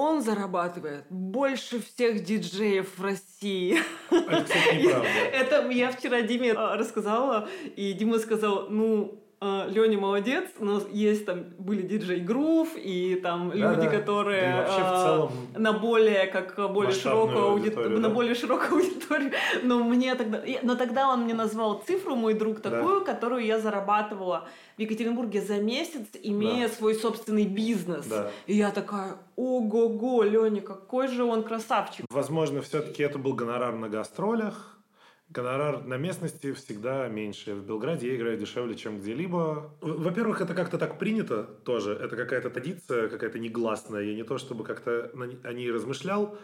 [0.00, 3.78] Он зарабатывает больше всех диджеев в России.
[4.10, 5.08] Это, кстати, неправда.
[5.32, 11.44] Это я вчера Диме а, рассказала, и Дима сказал, ну, Леня молодец, но есть там
[11.58, 13.90] были диджей Грув и там да, люди, да.
[13.90, 18.08] которые да вообще в целом на более как более широкую аудиторию, да?
[18.08, 19.32] на более широкую аудиторию.
[19.62, 23.12] Но мне тогда, но тогда он мне назвал цифру, мой друг, такую, да.
[23.12, 26.74] которую я зарабатывала в Екатеринбурге за месяц, имея да.
[26.74, 28.06] свой собственный бизнес.
[28.06, 28.30] Да.
[28.46, 32.06] И я такая, ого-го, Леня, какой же он красавчик.
[32.10, 34.77] Возможно, все-таки это был гонорар на гастролях
[35.30, 37.54] Гонорар на местности всегда меньше.
[37.54, 39.74] В Белграде я играю дешевле, чем где-либо.
[39.82, 41.92] Во-первых, это как-то так принято тоже.
[41.92, 44.04] Это какая-то традиция, какая-то негласная.
[44.04, 45.12] Я не то, чтобы как-то
[45.44, 46.38] о ней размышлял.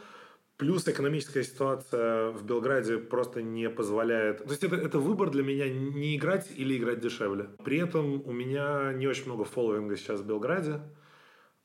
[0.59, 4.45] Плюс экономическая ситуация в Белграде просто не позволяет...
[4.45, 7.49] То есть это, это выбор для меня не играть или играть дешевле.
[7.65, 10.81] При этом у меня не очень много фолловинга сейчас в Белграде.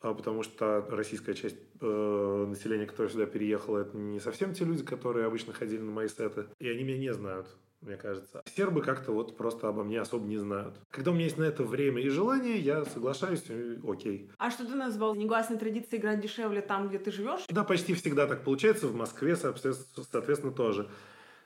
[0.02, 4.84] А, потому что российская часть э, населения, которая сюда переехала, это не совсем те люди,
[4.84, 7.48] которые обычно ходили на мои сеты, и они меня не знают
[7.82, 8.44] мне кажется.
[8.56, 10.76] Сербы как-то вот просто обо мне особо не знают.
[10.90, 13.44] Когда у меня есть на это время и желание, я соглашаюсь,
[13.88, 14.30] окей.
[14.38, 17.46] А что ты назвал негласной традицией играть дешевле там, где ты живешь?
[17.50, 18.88] Да, почти всегда так получается.
[18.88, 20.90] В Москве, соответственно, тоже.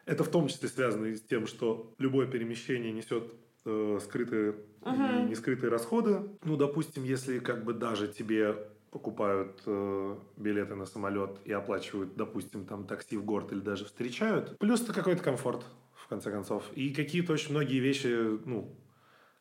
[0.05, 3.31] Это в том числе связано и с тем, что любое перемещение несет
[3.65, 5.25] э, скрытые uh-huh.
[5.25, 6.21] и нескрытые расходы.
[6.43, 8.55] Ну, допустим, если как бы даже тебе
[8.91, 14.57] покупают э, билеты на самолет и оплачивают, допустим, там такси в город или даже встречают,
[14.59, 16.63] плюс это какой-то комфорт, в конце концов.
[16.73, 18.75] И какие-то очень многие вещи, ну,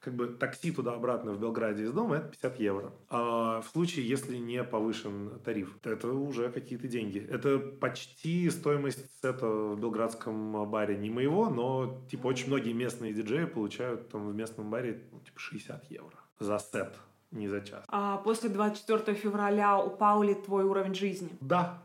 [0.03, 2.93] как бы такси туда-обратно в Белграде из дома это 50 евро.
[3.09, 7.25] А в случае, если не повышен тариф, то это уже какие-то деньги.
[7.31, 13.45] Это почти стоимость сета в белградском баре не моего, но типа очень многие местные диджеи
[13.45, 16.97] получают там в местном баре ну, типа 60 евро за сет,
[17.31, 17.85] не за час.
[17.89, 21.31] А после 24 февраля упал ли твой уровень жизни?
[21.41, 21.81] Да,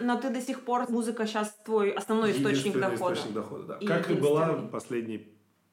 [0.00, 3.14] но ты до сих пор, музыка сейчас твой основной источник дохода.
[3.14, 3.76] источник дохода, да.
[3.78, 5.28] И как и была последние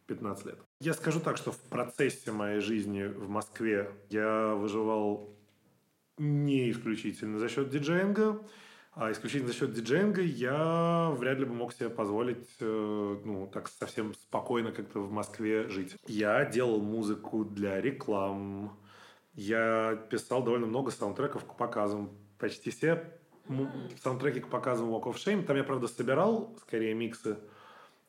[0.07, 0.59] 15 лет.
[0.79, 5.35] Я скажу так, что в процессе моей жизни в Москве я выживал
[6.17, 8.41] не исключительно за счет диджеинга,
[8.93, 13.69] а исключительно за счет диджеинга я вряд ли бы мог себе позволить, э, ну, так
[13.69, 15.95] совсем спокойно как-то в Москве жить.
[16.07, 18.77] Я делал музыку для реклам,
[19.33, 22.09] я писал довольно много саундтреков к показам.
[22.37, 23.11] Почти все
[24.01, 25.43] саундтреки к показам Walk of Shame.
[25.43, 27.37] Там я, правда, собирал скорее миксы,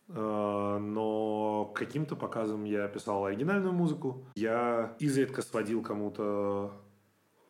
[0.09, 4.25] э, но каким-то показам я писал оригинальную музыку.
[4.35, 6.73] Я изредка сводил кому-то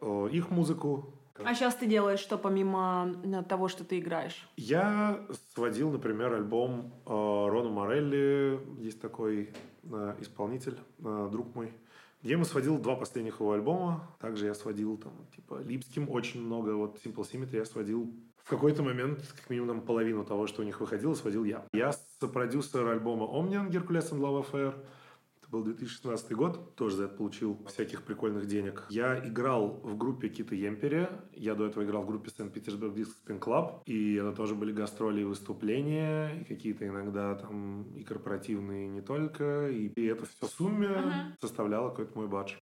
[0.01, 1.15] э, их музыку.
[1.45, 4.49] А сейчас ты делаешь что помимо э, того, что ты играешь?
[4.57, 8.61] Я сводил, например, альбом Рона Морелли.
[8.79, 9.51] Есть такой
[10.21, 11.73] исполнитель, друг мой.
[12.23, 14.09] Я ему сводил два последних его альбома.
[14.21, 16.71] Также я сводил там, типа, Липским очень много.
[16.71, 20.81] Вот Simple Symmetry я сводил в какой-то момент, как минимум, половину того, что у них
[20.81, 21.67] выходило, сводил я.
[21.73, 24.75] Я продюсер альбома Omnian and Love Affair
[25.53, 28.87] был 2016 год, тоже за это получил всяких прикольных денег.
[28.88, 33.38] Я играл в группе Кита Емпере, я до этого играл в группе Санкт-Петербург Диск Спин
[33.38, 38.88] Клаб, и это тоже были гастроли и выступления, и какие-то иногда там и корпоративные, и
[38.88, 41.41] не только, и, и это все в сумме uh-huh.
[41.43, 42.55] составляло какой-то мой бадж.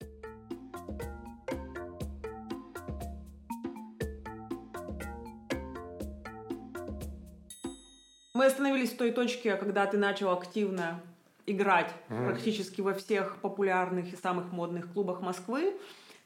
[8.34, 11.00] Мы остановились в той точке, когда ты начал активно
[11.50, 12.26] играть mm.
[12.26, 15.74] практически во всех популярных и самых модных клубах Москвы.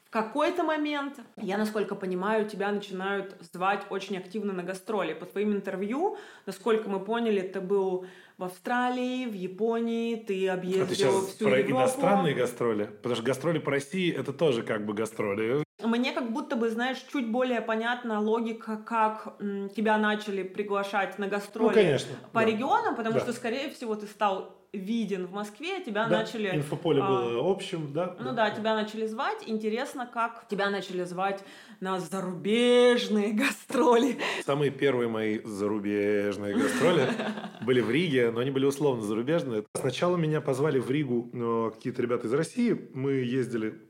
[0.05, 5.13] В какой-то момент, я насколько понимаю, тебя начинают звать очень активно на гастроли.
[5.13, 8.05] По твоим интервью, насколько мы поняли, ты был
[8.37, 11.81] в Австралии, в Японии, ты объездил а ты сейчас всю про Европу.
[11.81, 12.85] иностранные гастроли?
[12.85, 15.63] Потому что гастроли по России это тоже как бы гастроли.
[15.83, 21.27] мне как будто бы, знаешь, чуть более понятна логика, как м, тебя начали приглашать на
[21.27, 22.45] гастроли Ну, конечно, по да.
[22.45, 23.21] регионам, потому Да.
[23.21, 26.49] что, скорее всего, ты стал виден в Москве, тебя Да, начали...
[26.55, 28.15] Инфополе а, было общим, да.
[28.19, 29.43] Ну да, тебя начали звать.
[29.47, 31.43] Интересно, как тебя начали звать
[31.79, 34.17] на зарубежные гастроли.
[34.45, 37.07] Самые первые мои зарубежные гастроли
[37.65, 39.65] были в Риге, но они были условно зарубежные.
[39.73, 42.89] Сначала меня позвали в Ригу э, какие-то ребята из России.
[42.93, 43.81] Мы ездили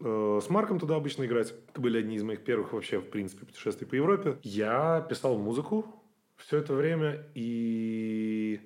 [0.00, 1.54] э, с Марком туда обычно играть.
[1.68, 4.38] Это были одни из моих первых вообще, в принципе, путешествий по Европе.
[4.42, 5.86] Я писал музыку
[6.46, 8.60] все это время, и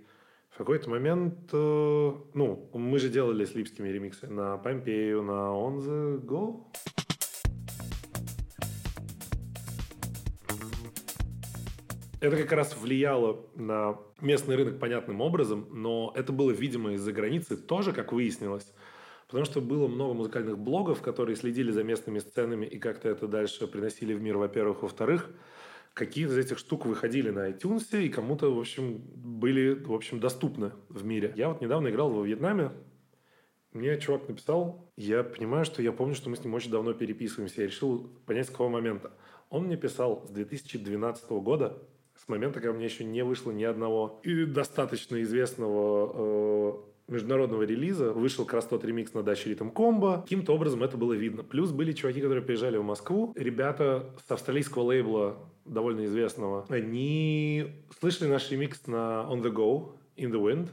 [0.56, 5.76] в какой-то момент, э, ну, мы же делали с Липскими ремиксы на Помпею, на On
[5.76, 6.64] The Go.
[12.22, 17.58] Это как раз влияло на местный рынок понятным образом, но это было видимо из-за границы
[17.58, 18.72] тоже, как выяснилось.
[19.26, 23.66] Потому что было много музыкальных блогов, которые следили за местными сценами и как-то это дальше
[23.66, 24.80] приносили в мир, во-первых.
[24.80, 25.28] Во-вторых,
[25.96, 30.72] какие-то из этих штук выходили на iTunes и кому-то, в общем, были, в общем, доступны
[30.90, 31.32] в мире.
[31.36, 32.70] Я вот недавно играл во Вьетнаме,
[33.72, 37.62] мне чувак написал, я понимаю, что я помню, что мы с ним очень давно переписываемся.
[37.62, 39.10] Я решил понять, с какого момента.
[39.48, 41.82] Он мне писал с 2012 года,
[42.14, 46.12] с момента, когда у меня еще не вышло ни одного и достаточно известного
[47.08, 48.12] э, международного релиза.
[48.12, 50.22] Вышел как раз тот ремикс на даче Ритм Комбо.
[50.22, 51.42] Каким-то образом это было видно.
[51.42, 53.32] Плюс были чуваки, которые приезжали в Москву.
[53.34, 60.30] Ребята с австралийского лейбла, довольно известного, они слышали наш ремикс на On The Go, In
[60.30, 60.70] The Wind.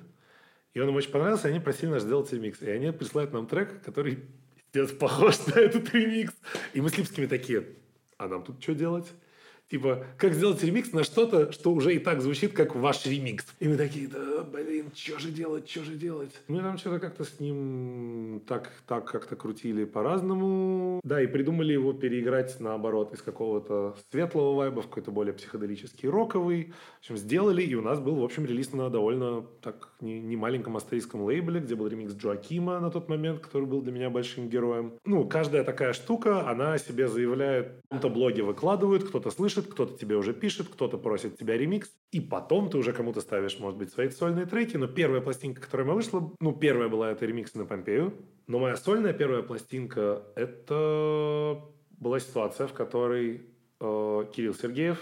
[0.74, 2.62] И он им очень понравился, и они просили нас сделать ремикс.
[2.62, 4.26] И они присылают нам трек, который
[5.00, 6.34] похож на этот ремикс.
[6.74, 7.68] И мы с Липскими такие,
[8.18, 9.12] а нам тут что делать?
[9.74, 13.44] Типа, как сделать ремикс на что-то, что уже и так звучит, как ваш ремикс.
[13.60, 16.30] И мы такие, да, блин, что же делать, что же делать?
[16.48, 21.02] Мы там что-то как-то с ним так, так как-то крутили по-разному.
[21.04, 26.72] Да, и придумали его переиграть наоборот из какого-то светлого вайба в какой-то более психоделический, роковый.
[26.98, 30.36] В общем, сделали, и у нас был, в общем, релиз на довольно так не, не
[30.36, 34.50] маленьком австрийском лейбле, где был ремикс Джоакима на тот момент, который был для меня большим
[34.50, 34.94] героем.
[35.06, 39.98] Ну, каждая такая штука, она о себе заявляет, в каком-то блоге выкладывают, кто-то слышит, кто-то
[39.98, 43.92] тебе уже пишет, кто-то просит тебя ремикс, и потом ты уже кому-то ставишь, может быть,
[43.92, 47.56] свои сольные треки, но первая пластинка, которая у меня вышла, ну, первая была это ремикс
[47.56, 48.14] на Помпею,
[48.48, 53.44] но моя сольная первая пластинка, это была ситуация, в которой
[53.80, 55.00] э, Кирилл Сергеев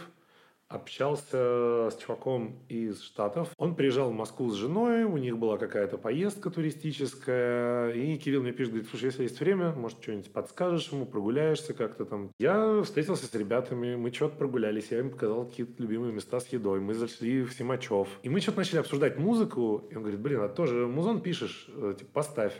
[0.72, 3.50] общался с чуваком из Штатов.
[3.58, 8.52] Он приезжал в Москву с женой, у них была какая-то поездка туристическая, и Кирилл мне
[8.52, 12.32] пишет, говорит, слушай, если есть время, может, что-нибудь подскажешь ему, прогуляешься как-то там.
[12.40, 16.80] Я встретился с ребятами, мы что-то прогулялись, я им показал какие-то любимые места с едой,
[16.80, 18.08] мы зашли в Симачев.
[18.24, 21.96] И мы что-то начали обсуждать музыку, и он говорит, блин, а тоже музон пишешь, э,
[21.98, 22.54] типа, поставь.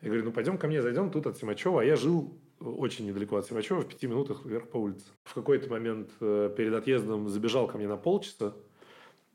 [0.00, 1.80] Я говорю, ну пойдем ко мне, зайдем тут от Симачева.
[1.80, 5.06] А я жил очень недалеко от Симачева, в пяти минутах вверх по улице.
[5.24, 8.54] В какой-то момент э, перед отъездом забежал ко мне на полчаса.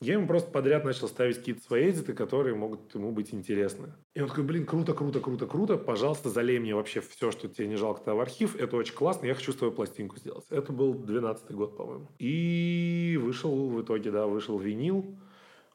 [0.01, 3.91] Я ему просто подряд начал ставить какие-то свои эдиты, которые могут ему быть интересны.
[4.15, 5.77] И он такой, блин, круто, круто, круто, круто.
[5.77, 8.55] Пожалуйста, залей мне вообще все, что тебе не жалко в архив.
[8.55, 10.45] Это очень классно, я хочу свою пластинку сделать.
[10.49, 12.07] Это был 12 год, по-моему.
[12.17, 15.17] И вышел в итоге, да, вышел винил.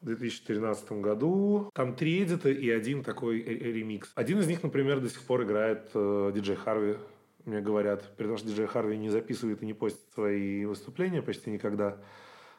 [0.01, 1.71] В 2013 году.
[1.73, 4.13] Там три эдита и один такой ремикс.
[4.15, 6.97] Один из них, например, до сих пор играет э, диджей Харви,
[7.47, 8.17] мне говорят.
[8.17, 11.99] При том, что диджей Харви не записывает и не постит свои выступления почти никогда.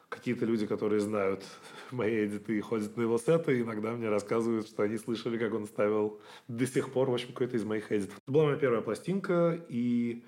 [0.08, 1.44] Какие-то люди, которые знают
[1.90, 5.66] мои эдиты и ходят на его сеты, иногда мне рассказывают, что они слышали, как он
[5.66, 8.16] ставил до сих пор, в общем, какой-то из моих эдитов.
[8.22, 10.22] Это была моя первая пластинка, и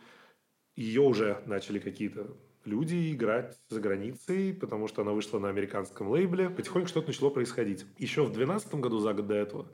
[0.74, 6.50] ее уже начали какие-то люди играть за границей, потому что она вышла на американском лейбле.
[6.50, 7.86] Потихоньку что-то начало происходить.
[7.98, 9.68] Еще в 2012 году, за год до этого,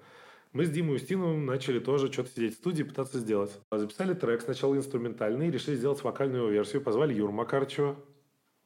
[0.55, 3.61] мы с Димой Устиновым начали тоже что-то сидеть в студии, пытаться сделать.
[3.73, 7.97] Записали трек, сначала инструментальный, решили сделать вокальную версию, позвали Юру Макарчева,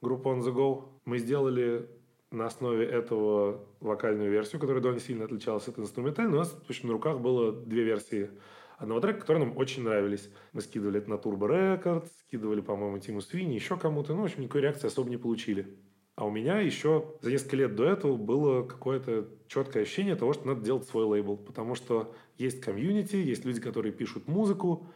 [0.03, 0.85] группу On The Go.
[1.07, 1.89] Мы сделали
[2.31, 6.35] на основе этого вокальную версию, которая довольно сильно отличалась от инструментальной.
[6.35, 8.31] У нас, в общем, на руках было две версии
[8.77, 10.31] одного трека, которые нам очень нравились.
[10.53, 14.15] Мы скидывали это на Turbo Records, скидывали, по-моему, Тиму Свини, еще кому-то.
[14.15, 15.79] Ну, в общем, никакой реакции особо не получили.
[16.19, 20.49] А у меня еще за несколько лет до этого было какое-то четкое ощущение того, что
[20.49, 21.37] надо делать свой лейбл.
[21.37, 24.89] Потому что есть комьюнити, есть люди, которые пишут музыку.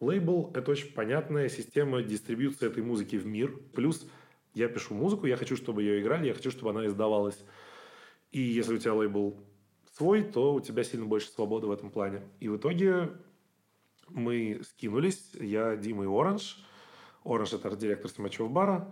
[0.00, 3.54] Лейбл– это очень понятная система дистрибьюции этой музыки в мир.
[3.74, 4.08] Плюс
[4.54, 7.44] я пишу музыку, я хочу, чтобы ее играли, я хочу, чтобы она издавалась.
[8.32, 9.36] И если у тебя лейбл
[9.92, 12.22] свой, то у тебя сильно больше свободы в этом плане.
[12.40, 13.10] И в итоге
[14.08, 16.64] мы скинулись, я, Дима и Оранж.
[17.22, 18.90] Оранж– это арт-директор Симачев бара.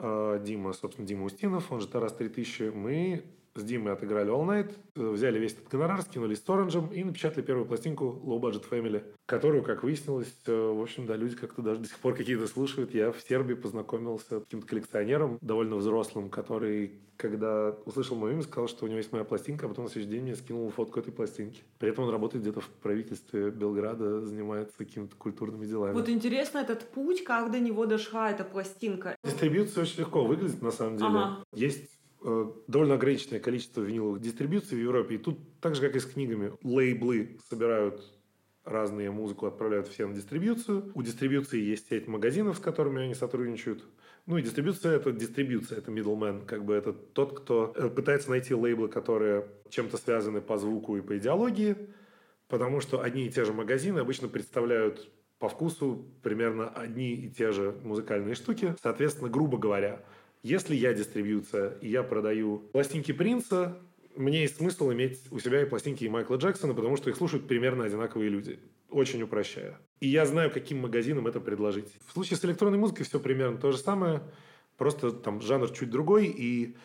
[0.00, 2.70] Дима, собственно, Дима Устинов, он же Тарас 3000.
[2.70, 3.24] Мы
[3.54, 7.42] с Димой отыграли All Night, э, взяли весь этот гонорар, скинулись с Оранжем и напечатали
[7.42, 11.80] первую пластинку Low Budget Family, которую, как выяснилось, э, в общем, да, люди как-то даже
[11.80, 12.94] до сих пор какие-то слушают.
[12.94, 18.68] Я в Сербии познакомился с каким-то коллекционером, довольно взрослым, который, когда услышал мое имя, сказал,
[18.68, 21.12] что у него есть моя пластинка, а потом на следующий день мне скинул фотку этой
[21.12, 21.62] пластинки.
[21.78, 25.92] При этом он работает где-то в правительстве Белграда, занимается какими-то культурными делами.
[25.92, 29.16] Вот интересно этот путь, как до него дошла эта пластинка.
[29.24, 31.10] Дистрибьюция очень легко выглядит, на самом деле.
[31.10, 31.44] Ага.
[31.52, 35.14] Есть довольно ограниченное количество виниловых дистрибьюций в Европе.
[35.14, 38.02] И тут так же, как и с книгами, лейблы собирают
[38.64, 40.92] разные музыку, отправляют все на дистрибьюцию.
[40.94, 43.84] У дистрибьюции есть сеть магазинов, с которыми они сотрудничают.
[44.26, 46.44] Ну и дистрибьюция– это дистрибьюция, это middleman.
[46.44, 51.00] Как бы это тот, кто э, пытается найти лейблы, которые чем-то связаны по звуку и
[51.00, 51.76] по идеологии,
[52.48, 57.50] потому что одни и те же магазины обычно представляют по вкусу примерно одни и те
[57.50, 58.76] же музыкальные штуки.
[58.82, 60.04] Соответственно, грубо говоря,
[60.42, 63.78] если я дистрибьюция, и я продаю пластинки Принца,
[64.16, 67.46] мне есть смысл иметь у себя и пластинки и Майкла Джексона, потому что их слушают
[67.46, 68.58] примерно одинаковые люди.
[68.88, 69.78] Очень упрощая.
[70.00, 71.92] И я знаю, каким магазинам это предложить.
[72.06, 74.22] В случае с электронной музыкой все примерно то же самое,
[74.76, 76.76] просто там жанр чуть другой, и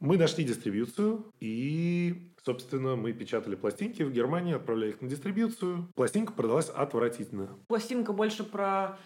[0.00, 5.88] мы нашли дистрибьюцию, и, собственно, мы печатали пластинки в Германии, отправляли их на дистрибьюцию.
[5.94, 7.56] Пластинка продалась отвратительно.
[7.68, 8.98] Пластинка больше про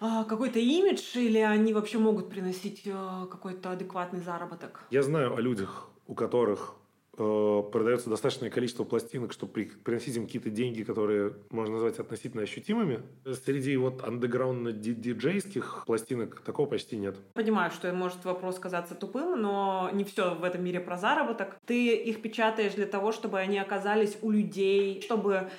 [0.00, 4.84] какой-то имидж или они вообще могут приносить э, какой-то адекватный заработок?
[4.90, 6.74] Я знаю о людях, у которых
[7.18, 12.42] э, продается достаточное количество пластинок, чтобы при, приносить им какие-то деньги, которые можно назвать относительно
[12.42, 13.02] ощутимыми.
[13.44, 17.16] Среди вот андеграундно-диджейских пластинок такого почти нет.
[17.34, 21.56] Понимаю, что может вопрос казаться тупым, но не все в этом мире про заработок.
[21.64, 25.50] Ты их печатаешь для того, чтобы они оказались у людей, чтобы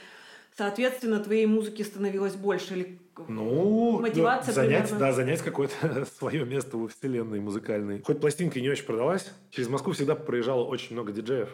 [0.58, 2.74] соответственно, твоей музыки становилось больше?
[2.74, 4.99] Или ну, мотивация занять, примерно?
[4.99, 8.01] да, занять какое-то свое место во вселенной музыкальной.
[8.01, 11.49] Хоть пластинка не очень продалась, через Москву всегда проезжало очень много диджеев.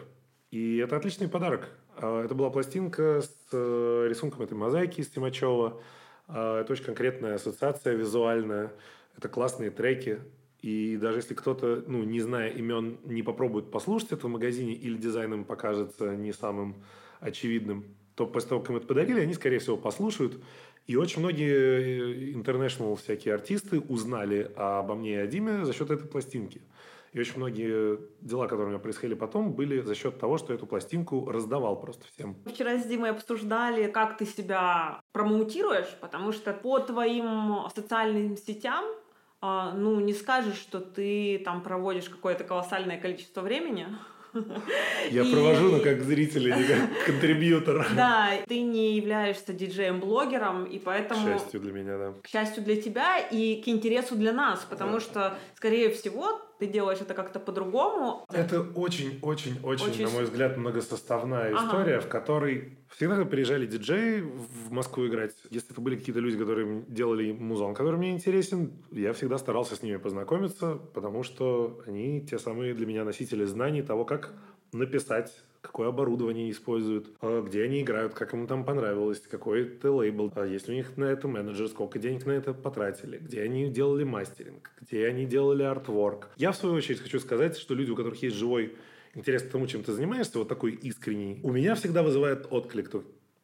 [0.50, 1.68] И это отличный подарок.
[1.96, 5.80] А, это была пластинка с э, рисунком этой мозаики из Тимачева.
[6.28, 8.72] А, это очень конкретная ассоциация визуальная.
[9.16, 10.20] Это классные треки.
[10.60, 14.96] И даже если кто-то, ну, не зная имен, не попробует послушать это в магазине или
[14.96, 16.82] дизайном покажется не самым
[17.20, 17.84] очевидным,
[18.14, 20.42] то после того, как им это подарили, они, скорее всего, послушают.
[20.86, 26.06] И очень многие интернешнл всякие артисты узнали обо мне и о Диме за счет этой
[26.06, 26.62] пластинки.
[27.12, 30.66] И очень многие дела, которые у меня происходили потом, были за счет того, что эту
[30.66, 32.36] пластинку раздавал просто всем.
[32.44, 38.84] Вчера с Димой обсуждали, как ты себя промоутируешь, потому что по твоим социальным сетям
[39.40, 43.86] а, ну, не скажешь, что ты там проводишь какое-то колоссальное количество времени
[45.10, 45.32] я и...
[45.32, 47.86] провожу, но как зритель, а не как контрибьютор.
[47.96, 51.26] Да, ты не являешься диджеем-блогером, и поэтому...
[51.26, 52.14] К счастью для меня, да.
[52.22, 55.00] К счастью для тебя и к интересу для нас, потому да.
[55.00, 58.24] что, скорее всего, ты делаешь это как-то по-другому.
[58.32, 61.66] Это очень-очень-очень, на мой взгляд, многосоставная ага.
[61.66, 65.32] история, в которой всегда приезжали диджеи в Москву играть.
[65.50, 69.82] Если это были какие-то люди, которые делали музон, который мне интересен, я всегда старался с
[69.82, 74.32] ними познакомиться, потому что они те самые для меня носители знаний того, как
[74.72, 75.32] написать
[75.64, 80.46] какое оборудование используют, а где они играют, как им там понравилось, какой это лейбл, а
[80.46, 84.70] есть у них на это менеджер, сколько денег на это потратили, где они делали мастеринг,
[84.80, 86.28] где они делали артворк.
[86.36, 88.76] Я, в свою очередь, хочу сказать, что люди, у которых есть живой
[89.14, 92.90] интерес к тому, чем ты занимаешься, вот такой искренний, у меня всегда вызывает отклик.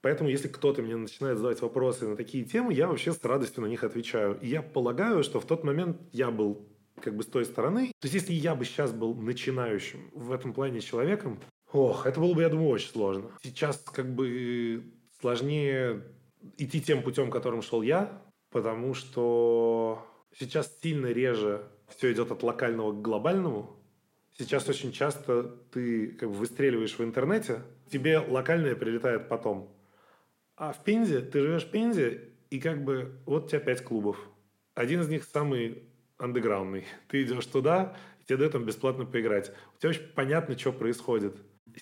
[0.03, 3.67] Поэтому, если кто-то мне начинает задавать вопросы на такие темы, я вообще с радостью на
[3.67, 4.39] них отвечаю.
[4.41, 6.67] И я полагаю, что в тот момент я был
[7.01, 7.93] как бы с той стороны.
[7.99, 11.41] То есть, если я бы сейчас был начинающим в этом плане человеком,
[11.73, 13.31] Ох, это было бы, я думаю, очень сложно.
[13.43, 14.85] Сейчас как бы
[15.21, 16.03] сложнее
[16.59, 20.05] идти тем путем, которым шел я, потому что
[20.37, 23.77] сейчас сильно реже все идет от локального к глобальному.
[24.37, 29.73] Сейчас очень часто ты как бы выстреливаешь в интернете, тебе локальное прилетает потом.
[30.57, 34.19] А в Пензе, ты живешь в Пензе, и как бы вот у тебя пять клубов.
[34.75, 35.85] Один из них самый
[36.19, 36.85] андеграундный.
[37.09, 37.97] Ты идешь туда,
[38.27, 39.53] тебе дают там бесплатно поиграть.
[39.77, 41.37] У тебя очень понятно, что происходит.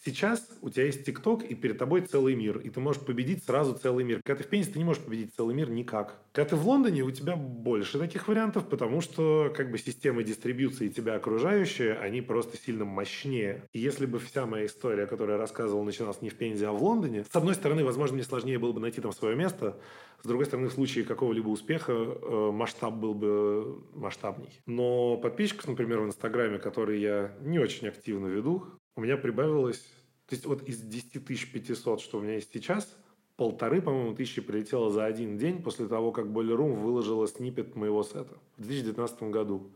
[0.05, 3.75] Сейчас у тебя есть ТикТок, и перед тобой целый мир, и ты можешь победить сразу
[3.75, 4.21] целый мир.
[4.25, 6.21] Когда ты в Пензе, ты не можешь победить целый мир никак.
[6.33, 10.89] Когда ты в Лондоне, у тебя больше таких вариантов, потому что как бы система дистрибьюции
[10.89, 13.65] тебя окружающие, они просто сильно мощнее.
[13.73, 16.83] И если бы вся моя история, которую я рассказывал, начиналась не в Пензе, а в
[16.83, 19.79] Лондоне, с одной стороны, возможно, мне сложнее было бы найти там свое место,
[20.23, 24.61] с другой стороны, в случае какого-либо успеха э, масштаб был бы масштабней.
[24.67, 28.67] Но подписчиков, например, в Инстаграме, которые я не очень активно веду,
[28.99, 29.79] у меня прибавилось,
[30.27, 32.99] то есть вот из 10 500, что у меня есть сейчас,
[33.37, 38.03] полторы, по-моему, тысячи прилетело за один день после того, как Boiler Room выложила снипет моего
[38.03, 39.71] сета в 2019 году.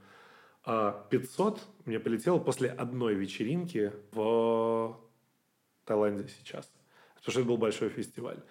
[0.65, 4.99] А 500 мне полетело после одной вечеринки в
[5.85, 6.69] Таиланде сейчас.
[7.15, 8.43] Потому что это был большой фестиваль.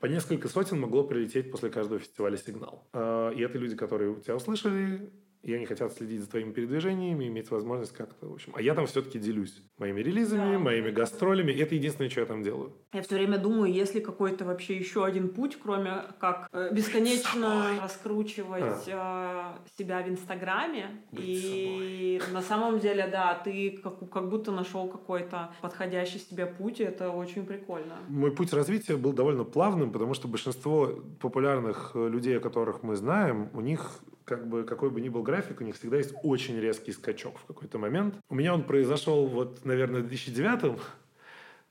[0.00, 2.88] По несколько сотен могло прилететь после каждого фестиваля сигнал.
[2.92, 7.50] А, и это люди, которые тебя услышали, и они хотят следить за твоими передвижениями, иметь
[7.50, 8.52] возможность как-то, в общем.
[8.54, 10.58] А я там все-таки делюсь моими релизами, да.
[10.58, 11.52] моими гастролями.
[11.52, 12.72] Это единственное, что я там делаю.
[12.92, 17.80] Я все время думаю, есть ли какой-то вообще еще один путь, кроме как э, бесконечно
[17.82, 19.58] раскручивать а.
[19.66, 21.02] э, себя в Инстаграме.
[21.10, 22.34] Быть и собой.
[22.34, 27.10] на самом деле, да, ты как, как будто нашел какой-то подходящий себе путь, и это
[27.10, 27.96] очень прикольно.
[28.08, 30.86] Мой путь развития был довольно плавным, потому что большинство
[31.20, 35.22] популярных э, людей, о которых мы знаем, у них как бы какой бы ни был
[35.22, 38.16] график, у них всегда есть очень резкий скачок в какой-то момент.
[38.28, 40.78] У меня он произошел вот, наверное, в 2009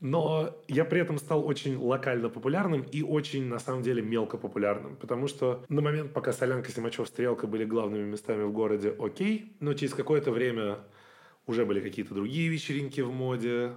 [0.02, 4.96] но я при этом стал очень локально популярным и очень, на самом деле, мелко популярным.
[4.96, 9.56] Потому что на момент, пока Солянка, Симачев, Стрелка были главными местами в городе, окей.
[9.60, 10.80] Но через какое-то время
[11.46, 13.74] уже были какие-то другие вечеринки в моде.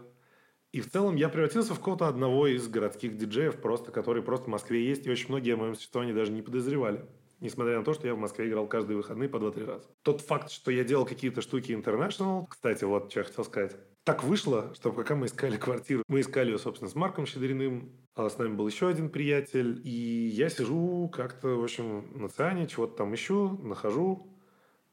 [0.72, 4.48] И в целом я превратился в кого-то одного из городских диджеев, просто, который просто в
[4.48, 5.06] Москве есть.
[5.06, 7.04] И очень многие о моем существовании даже не подозревали
[7.44, 9.84] несмотря на то, что я в Москве играл каждые выходные по 2-3 раза.
[10.02, 13.76] Тот факт, что я делал какие-то штуки international, кстати, вот что я хотел сказать.
[14.04, 18.28] Так вышло, что пока мы искали квартиру, мы искали ее, собственно, с Марком Щедриным, а
[18.28, 22.96] с нами был еще один приятель, и я сижу как-то, в общем, на Циане, чего-то
[22.96, 24.30] там ищу, нахожу,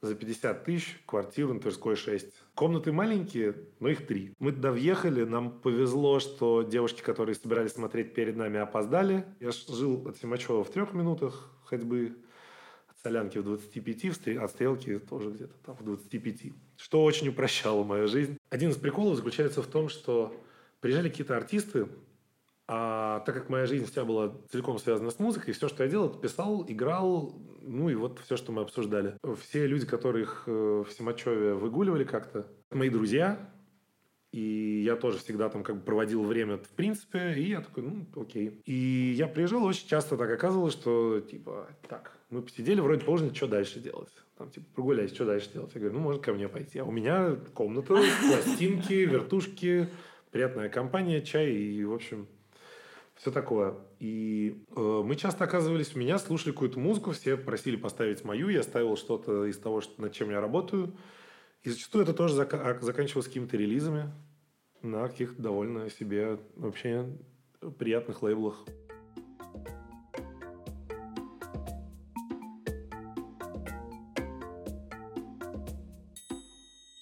[0.01, 2.27] за 50 тысяч квартиру на Тверской 6.
[2.55, 4.33] Комнаты маленькие, но их три.
[4.39, 9.25] Мы туда въехали, нам повезло, что девушки, которые собирались смотреть перед нами, опоздали.
[9.39, 12.17] Я жил от Симачева в трех минутах ходьбы
[13.03, 16.53] солянки в 25, от стрелки тоже где-то там в 25.
[16.77, 18.37] Что очень упрощало мою жизнь.
[18.49, 20.35] Один из приколов заключается в том, что
[20.79, 21.87] приезжали какие-то артисты,
[22.67, 26.09] а так как моя жизнь вся была целиком связана с музыкой, все, что я делал,
[26.09, 29.17] писал, играл, ну и вот все, что мы обсуждали.
[29.41, 33.51] Все люди, которых э, в Симачеве выгуливали как-то, мои друзья,
[34.31, 38.05] и я тоже всегда там как бы проводил время в принципе, и я такой, ну,
[38.15, 38.61] окей.
[38.65, 43.47] И я приезжал, очень часто так оказывалось, что типа, так, мы посидели, вроде поздно, что
[43.47, 44.09] дальше делать?
[44.37, 45.71] Там, типа, прогуляйся, что дальше делать?
[45.75, 46.79] Я говорю, ну, можно ко мне пойти.
[46.79, 49.89] А у меня комната, пластинки, вертушки,
[50.31, 52.27] приятная компания, чай и, в общем,
[53.15, 53.75] все такое.
[53.99, 58.63] И э, мы часто оказывались у меня, слушали какую-то музыку, все просили поставить мою, я
[58.63, 60.95] ставил что-то из того, что, над чем я работаю.
[61.63, 64.11] И зачастую это тоже зак- заканчивалось какими-то релизами
[64.81, 67.07] на каких-то довольно себе вообще
[67.77, 68.65] приятных лейблах.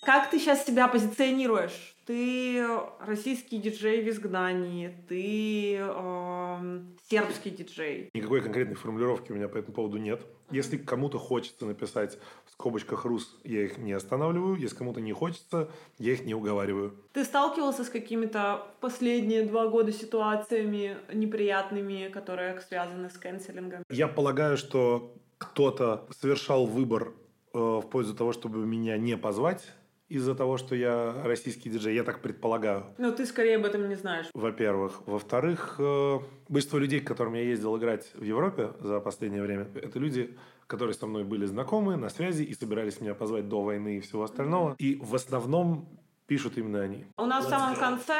[0.09, 1.95] Как ты сейчас себя позиционируешь?
[2.07, 2.65] Ты
[2.99, 8.09] российский диджей в изгнании, ты э, сербский диджей.
[8.15, 10.25] Никакой конкретной формулировки у меня по этому поводу нет.
[10.49, 14.55] Если кому-то хочется написать в скобочках «рус», я их не останавливаю.
[14.55, 16.95] Если кому-то не хочется, я их не уговариваю.
[17.13, 23.83] Ты сталкивался с какими-то последние два года ситуациями неприятными, которые связаны с кэнселингом?
[23.91, 27.13] Я полагаю, что кто-то совершал выбор
[27.53, 29.67] э, в пользу того, чтобы меня не позвать
[30.09, 32.85] из-за того, что я российский диджей, я так предполагаю.
[32.97, 34.25] Но ты скорее об этом не знаешь.
[34.33, 35.01] Во-первых.
[35.05, 39.99] Во-вторых, э, большинство людей, к которым я ездил играть в Европе за последнее время, это
[39.99, 40.35] люди,
[40.67, 44.23] которые со мной были знакомы, на связи и собирались меня позвать до войны и всего
[44.23, 44.75] остального.
[44.79, 45.87] И в основном
[46.29, 47.05] пишут именно они.
[47.17, 48.13] У нас в самом конце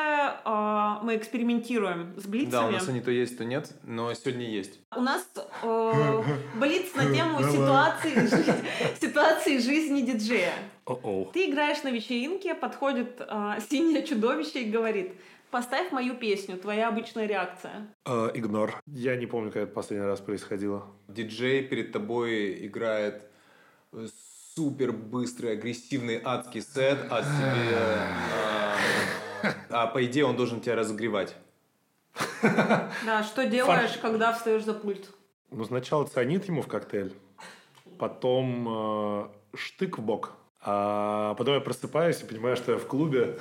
[0.43, 2.51] э, мы экспериментируем с блицами.
[2.51, 4.80] Да, у нас они то есть, то нет, но сегодня есть.
[4.97, 5.30] У нас
[5.64, 6.24] э,
[6.55, 8.28] блиц на тему ситуации,
[8.99, 10.53] ситуации жизни диджея.
[11.34, 15.14] Ты играешь на вечеринке, подходит э, синее чудовище и говорит,
[15.51, 17.93] поставь мою песню, твоя обычная реакция.
[18.07, 18.82] Э, игнор.
[18.88, 20.88] Я не помню, когда это последний раз происходило.
[21.07, 23.30] Диджей перед тобой играет
[24.56, 27.78] супер быстрый, агрессивный адский сет, а себе...
[29.70, 31.36] А, а по идее он должен тебя разогревать.
[32.41, 35.10] Да, что делаешь, когда встаешь за пульт?
[35.52, 37.14] Ну, сначала цианид ему в коктейль,
[37.97, 43.39] потом э, штык в бок, а потом я просыпаюсь и понимаю, что я в клубе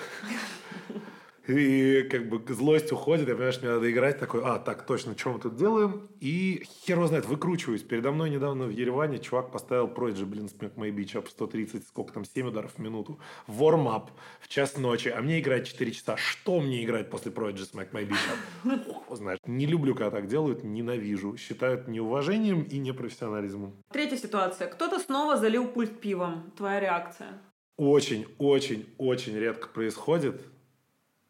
[1.49, 5.17] и как бы злость уходит, я понимаю, что мне надо играть такой, а, так, точно,
[5.17, 6.07] что мы тут делаем?
[6.21, 7.83] И хер его знает, выкручиваюсь.
[7.83, 12.13] Передо мной недавно в Ереване чувак поставил Prodigy, блин, Smack My Beach Up 130, сколько
[12.13, 13.19] там, 7 ударов в минуту.
[13.47, 16.19] Warm-up в час ночи, а мне играть 4 часа.
[16.19, 19.17] Что мне играть после Prodigy Smack My Beach?
[19.17, 21.39] Знаешь, не люблю, когда так делают, ненавижу.
[21.39, 23.75] Считают неуважением и непрофессионализмом.
[23.91, 24.69] Третья ситуация.
[24.69, 26.53] Кто-то снова залил пульт пивом.
[26.59, 27.41] Твоя реакция?
[27.79, 30.43] Очень, очень, очень редко происходит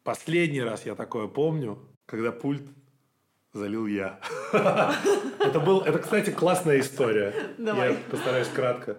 [0.09, 2.63] Последний раз я такое помню, когда пульт
[3.53, 4.19] залил я.
[5.39, 7.31] Это был, это, кстати, классная история.
[7.59, 8.97] Я постараюсь кратко.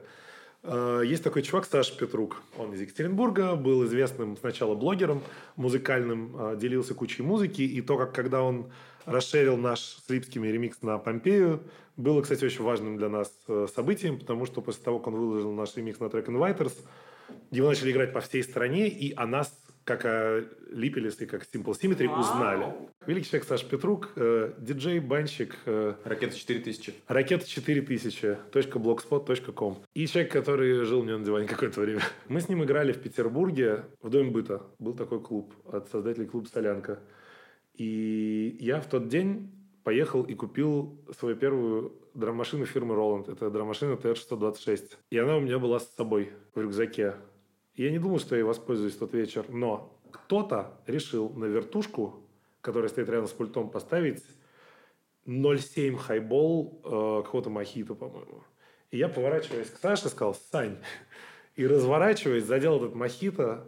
[0.63, 2.41] Э, есть такой чувак Саша Петрук.
[2.57, 5.21] Он из Екатеринбурга, был известным сначала блогером
[5.57, 7.63] музыкальным, э, делился кучей музыки.
[7.63, 8.71] И то, как когда он
[9.05, 11.65] расширил наш с Липскими ремикс на Помпею,
[11.97, 15.53] было, кстати, очень важным для нас э, событием, потому что после того, как он выложил
[15.53, 16.75] наш ремикс на трек Inviters,
[17.51, 19.53] его начали играть по всей стране, и о нас
[19.91, 22.21] как о Липелес и как Simple Symmetry Вау.
[22.21, 22.75] узнали.
[23.07, 25.57] Великий человек Саша Петрук, э, диджей, банщик.
[25.67, 26.95] Э, Ракета 4000.
[27.09, 28.39] Ракета 4000.
[28.53, 29.79] .blogspot.com.
[29.95, 32.03] И человек, который жил у меня на диване какое-то время.
[32.29, 34.63] Мы с ним играли в Петербурге в Доме быта.
[34.79, 37.01] Был такой клуб от создателей клуба «Солянка».
[37.75, 39.51] И я в тот день
[39.83, 43.33] поехал и купил свою первую драм-машину фирмы Roland.
[43.33, 44.99] Это драм-машина TR-626.
[45.11, 47.17] И она у меня была с собой в рюкзаке.
[47.81, 52.23] Я не думал, что я воспользуюсь тот вечер, но кто-то решил на вертушку,
[52.61, 54.23] которая стоит рядом с пультом, поставить
[55.25, 58.45] 0,7 хайбол э, какого-то мохито, по-моему.
[58.91, 60.77] И я, поворачиваясь к Саше, сказал, Сань,
[61.57, 63.67] и разворачиваясь, задел этот мохито,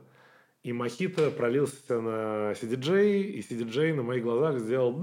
[0.62, 4.94] и мохито пролился на CDJ, и CDJ на моих глазах сделал...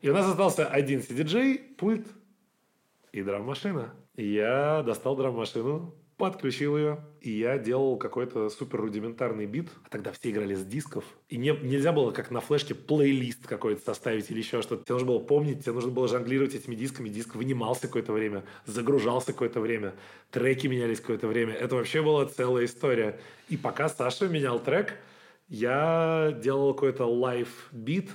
[0.00, 2.08] И у нас остался один CDJ, пульт
[3.12, 3.94] и драм-машина.
[4.16, 9.68] И я достал драм-машину, подключил ее, и я делал какой-то супер рудиментарный бит.
[9.84, 11.04] А тогда все играли с дисков.
[11.28, 14.84] И не, нельзя было как на флешке плейлист какой-то составить или еще что-то.
[14.84, 17.08] Тебе нужно было помнить, тебе нужно было жонглировать этими дисками.
[17.08, 19.94] Диск вынимался какое-то время, загружался какое-то время,
[20.30, 21.54] треки менялись какое-то время.
[21.54, 23.18] Это вообще была целая история.
[23.48, 24.94] И пока Саша менял трек,
[25.48, 28.10] я делал какой-то лайв-бит,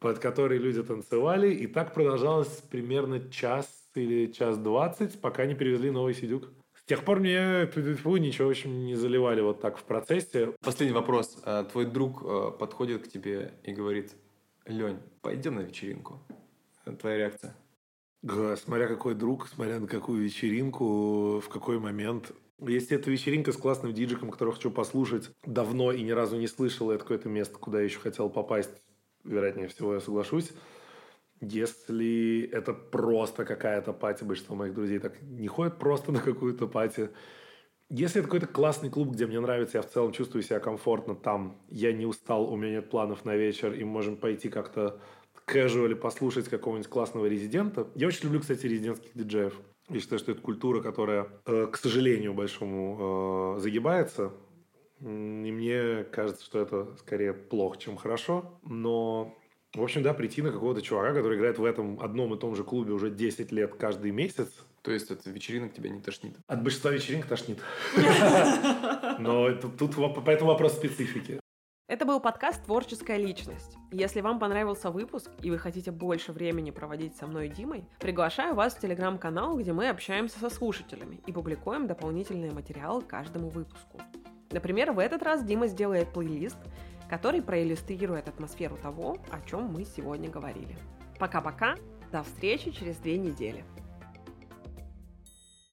[0.00, 1.52] под который люди танцевали.
[1.52, 6.50] И так продолжалось примерно час или час двадцать, пока не привезли новый сидюк.
[6.86, 7.68] С тех пор мне
[8.20, 10.52] ничего, в общем, не заливали вот так в процессе.
[10.60, 11.36] Последний вопрос.
[11.42, 14.12] А, твой друг а, подходит к тебе и говорит,
[14.66, 16.20] Лень, пойдем на вечеринку.
[17.00, 17.56] Твоя реакция?
[18.54, 22.30] Смотря какой друг, смотря на какую вечеринку, в какой момент.
[22.60, 26.92] Если это вечеринка с классным диджиком, которого хочу послушать, давно и ни разу не слышал,
[26.92, 28.70] это какое-то место, куда я еще хотел попасть,
[29.24, 30.52] вероятнее всего, я соглашусь.
[31.40, 37.10] Если это просто какая-то пати, большинство моих друзей так не ходят просто на какую-то пати.
[37.88, 41.56] Если это какой-то классный клуб, где мне нравится, я в целом чувствую себя комфортно там,
[41.68, 45.00] я не устал, у меня нет планов на вечер, и можем пойти как-то
[45.46, 47.86] casual послушать какого-нибудь классного резидента.
[47.94, 49.60] Я очень люблю, кстати, резидентских диджеев.
[49.88, 54.32] Я считаю, что это культура, которая, э, к сожалению, большому э, загибается.
[55.00, 58.58] И мне кажется, что это скорее плохо, чем хорошо.
[58.64, 59.38] Но
[59.76, 62.64] в общем, да, прийти на какого-то чувака, который играет в этом одном и том же
[62.64, 64.48] клубе уже 10 лет каждый месяц.
[64.82, 66.36] То есть от вечеринок тебя не тошнит?
[66.46, 67.58] От большинства вечеринок тошнит.
[69.18, 71.40] Но тут поэтому вопрос специфики.
[71.88, 73.76] Это был подкаст «Творческая личность».
[73.92, 78.54] Если вам понравился выпуск и вы хотите больше времени проводить со мной и Димой, приглашаю
[78.54, 84.00] вас в телеграм-канал, где мы общаемся со слушателями и публикуем дополнительные материалы к каждому выпуску.
[84.50, 86.58] Например, в этот раз Дима сделает плейлист,
[87.08, 90.76] который проиллюстрирует атмосферу того, о чем мы сегодня говорили.
[91.18, 91.76] Пока-пока,
[92.12, 93.64] до встречи через две недели.